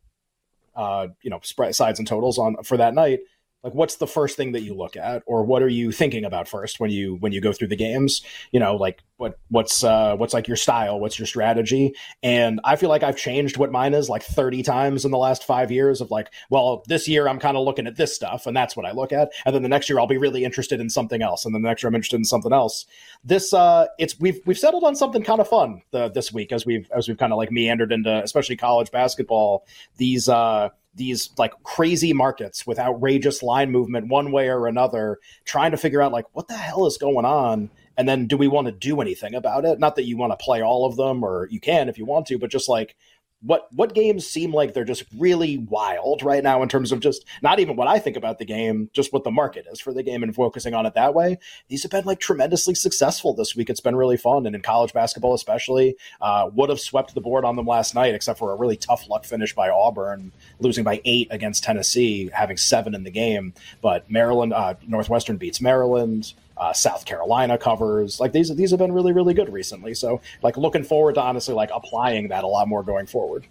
uh, 0.74 1.08
you 1.20 1.28
know, 1.28 1.40
spread 1.42 1.74
sides 1.74 1.98
and 1.98 2.08
totals 2.08 2.38
on 2.38 2.56
for 2.64 2.78
that 2.78 2.94
night 2.94 3.20
like 3.64 3.74
what's 3.74 3.96
the 3.96 4.06
first 4.06 4.36
thing 4.36 4.52
that 4.52 4.62
you 4.62 4.74
look 4.74 4.96
at? 4.96 5.22
Or 5.26 5.44
what 5.44 5.62
are 5.62 5.68
you 5.68 5.92
thinking 5.92 6.24
about 6.24 6.48
first 6.48 6.80
when 6.80 6.90
you 6.90 7.16
when 7.16 7.32
you 7.32 7.40
go 7.40 7.52
through 7.52 7.68
the 7.68 7.76
games? 7.76 8.22
You 8.50 8.60
know 8.60 8.76
like 8.76 9.02
what 9.16 9.38
what's 9.48 9.84
uh 9.84 10.16
what's 10.16 10.34
like 10.34 10.48
your 10.48 10.56
style? 10.56 10.98
What's 10.98 11.18
your 11.18 11.26
strategy? 11.26 11.94
And 12.22 12.60
i 12.64 12.76
feel 12.76 12.88
like 12.88 13.02
i've 13.02 13.16
changed 13.16 13.56
what 13.56 13.70
mine 13.70 13.94
is 13.94 14.08
like 14.08 14.22
30 14.22 14.62
times 14.62 15.04
in 15.04 15.10
the 15.10 15.18
last 15.18 15.44
five 15.44 15.70
years 15.70 16.00
of 16.00 16.10
like 16.10 16.28
well 16.50 16.84
this 16.88 17.08
year 17.08 17.28
i'm 17.28 17.38
kind 17.38 17.56
of 17.56 17.64
looking 17.64 17.86
at 17.86 17.96
this 17.96 18.14
stuff 18.14 18.46
and 18.46 18.56
that's 18.56 18.76
what 18.76 18.86
i 18.86 18.92
look 18.92 19.12
at. 19.12 19.30
And 19.44 19.54
then 19.54 19.62
the 19.62 19.68
next 19.68 19.88
year 19.88 19.98
i'll 19.98 20.06
be 20.06 20.18
really 20.18 20.44
interested 20.44 20.80
in 20.80 20.90
something 20.90 21.22
else 21.22 21.44
and 21.44 21.54
then 21.54 21.62
the 21.62 21.68
next 21.68 21.82
year 21.82 21.88
i'm 21.88 21.94
interested 21.94 22.16
in 22.16 22.24
something 22.24 22.52
else. 22.52 22.86
This 23.24 23.52
uh 23.52 23.86
it's 23.98 24.18
we've 24.18 24.40
we've 24.46 24.58
settled 24.58 24.84
on 24.84 24.96
something 24.96 25.22
kind 25.22 25.40
of 25.40 25.48
fun 25.48 25.82
the, 25.90 26.08
this 26.08 26.32
week 26.32 26.52
as 26.52 26.66
we've 26.66 26.90
as 26.94 27.08
we've 27.08 27.18
kind 27.18 27.32
of 27.32 27.36
like 27.36 27.52
meandered 27.52 27.92
into 27.92 28.22
especially 28.22 28.56
college 28.56 28.90
basketball 28.90 29.66
these 29.96 30.28
uh 30.28 30.70
these 30.94 31.30
like 31.38 31.52
crazy 31.62 32.12
markets 32.12 32.66
with 32.66 32.78
outrageous 32.78 33.42
line 33.42 33.70
movement 33.70 34.08
one 34.08 34.32
way 34.32 34.48
or 34.48 34.66
another, 34.66 35.18
trying 35.44 35.70
to 35.70 35.76
figure 35.76 36.02
out 36.02 36.12
like 36.12 36.26
what 36.32 36.48
the 36.48 36.54
hell 36.54 36.86
is 36.86 36.98
going 36.98 37.24
on. 37.24 37.70
And 37.96 38.08
then 38.08 38.26
do 38.26 38.36
we 38.36 38.48
want 38.48 38.66
to 38.66 38.72
do 38.72 39.00
anything 39.00 39.34
about 39.34 39.64
it? 39.64 39.78
Not 39.78 39.96
that 39.96 40.04
you 40.04 40.16
want 40.16 40.32
to 40.32 40.44
play 40.44 40.62
all 40.62 40.86
of 40.86 40.96
them 40.96 41.22
or 41.22 41.48
you 41.50 41.60
can 41.60 41.88
if 41.88 41.98
you 41.98 42.04
want 42.04 42.26
to, 42.26 42.38
but 42.38 42.50
just 42.50 42.68
like 42.68 42.96
what 43.42 43.66
what 43.72 43.94
games 43.94 44.26
seem 44.26 44.52
like 44.52 44.72
they're 44.72 44.84
just 44.84 45.04
really 45.18 45.58
wild 45.58 46.22
right 46.22 46.42
now 46.42 46.62
in 46.62 46.68
terms 46.68 46.92
of 46.92 47.00
just 47.00 47.24
not 47.42 47.58
even 47.58 47.76
what 47.76 47.88
I 47.88 47.98
think 47.98 48.16
about 48.16 48.38
the 48.38 48.44
game, 48.44 48.88
just 48.92 49.12
what 49.12 49.24
the 49.24 49.30
market 49.30 49.66
is 49.70 49.80
for 49.80 49.92
the 49.92 50.02
game 50.02 50.22
and 50.22 50.34
focusing 50.34 50.74
on 50.74 50.86
it 50.86 50.94
that 50.94 51.14
way. 51.14 51.38
These 51.68 51.82
have 51.82 51.90
been 51.90 52.04
like 52.04 52.20
tremendously 52.20 52.74
successful 52.74 53.34
this 53.34 53.56
week. 53.56 53.68
It's 53.68 53.80
been 53.80 53.96
really 53.96 54.16
fun, 54.16 54.46
and 54.46 54.54
in 54.54 54.62
college 54.62 54.92
basketball 54.92 55.34
especially, 55.34 55.96
uh, 56.20 56.50
would 56.54 56.70
have 56.70 56.80
swept 56.80 57.14
the 57.14 57.20
board 57.20 57.44
on 57.44 57.56
them 57.56 57.66
last 57.66 57.94
night, 57.94 58.14
except 58.14 58.38
for 58.38 58.52
a 58.52 58.56
really 58.56 58.76
tough 58.76 59.08
luck 59.08 59.24
finish 59.24 59.54
by 59.54 59.68
Auburn, 59.68 60.32
losing 60.60 60.84
by 60.84 61.00
eight 61.04 61.28
against 61.30 61.64
Tennessee, 61.64 62.30
having 62.32 62.56
seven 62.56 62.94
in 62.94 63.04
the 63.04 63.10
game. 63.10 63.54
But 63.80 64.10
Maryland, 64.10 64.52
uh, 64.52 64.74
Northwestern 64.86 65.36
beats 65.36 65.60
Maryland 65.60 66.32
uh, 66.62 66.72
South 66.72 67.04
Carolina 67.04 67.58
covers. 67.58 68.20
Like 68.20 68.32
these 68.32 68.54
these 68.54 68.70
have 68.70 68.78
been 68.78 68.92
really 68.92 69.12
really 69.12 69.34
good 69.34 69.52
recently. 69.52 69.94
So 69.94 70.20
like 70.42 70.56
looking 70.56 70.84
forward 70.84 71.16
to 71.16 71.22
honestly 71.22 71.54
like 71.54 71.70
applying 71.74 72.28
that 72.28 72.44
a 72.44 72.46
lot 72.46 72.68
more 72.68 72.82
going 72.82 73.06
forward. 73.06 73.46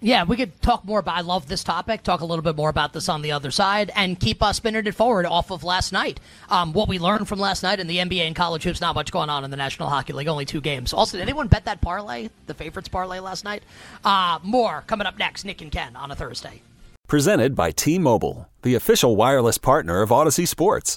Yeah, 0.00 0.22
we 0.22 0.36
could 0.36 0.62
talk 0.62 0.84
more 0.84 1.00
about. 1.00 1.16
I 1.16 1.22
love 1.22 1.48
this 1.48 1.64
topic. 1.64 2.04
Talk 2.04 2.20
a 2.20 2.24
little 2.24 2.44
bit 2.44 2.54
more 2.54 2.68
about 2.68 2.92
this 2.92 3.08
on 3.08 3.20
the 3.20 3.32
other 3.32 3.50
side, 3.50 3.90
and 3.96 4.18
keep 4.18 4.44
us 4.44 4.58
spinning 4.58 4.86
it 4.86 4.94
forward 4.94 5.26
off 5.26 5.50
of 5.50 5.64
last 5.64 5.92
night. 5.92 6.20
Um, 6.48 6.72
what 6.72 6.88
we 6.88 7.00
learned 7.00 7.26
from 7.26 7.40
last 7.40 7.64
night 7.64 7.80
in 7.80 7.88
the 7.88 7.96
NBA 7.96 8.20
and 8.20 8.36
college 8.36 8.62
hoops. 8.62 8.80
Not 8.80 8.94
much 8.94 9.10
going 9.10 9.28
on 9.28 9.42
in 9.44 9.50
the 9.50 9.56
National 9.56 9.88
Hockey 9.88 10.12
League. 10.12 10.28
Only 10.28 10.44
two 10.44 10.60
games. 10.60 10.92
Also, 10.92 11.18
did 11.18 11.24
anyone 11.24 11.48
bet 11.48 11.64
that 11.64 11.80
parlay, 11.80 12.28
the 12.46 12.54
favorites 12.54 12.88
parlay 12.88 13.18
last 13.18 13.42
night? 13.42 13.64
Uh, 14.04 14.38
more 14.44 14.84
coming 14.86 15.06
up 15.06 15.18
next. 15.18 15.44
Nick 15.44 15.60
and 15.62 15.72
Ken 15.72 15.96
on 15.96 16.12
a 16.12 16.14
Thursday. 16.14 16.62
Presented 17.08 17.56
by 17.56 17.72
T-Mobile, 17.72 18.48
the 18.62 18.76
official 18.76 19.16
wireless 19.16 19.58
partner 19.58 20.02
of 20.02 20.10
Audacy 20.10 20.46
Sports. 20.46 20.96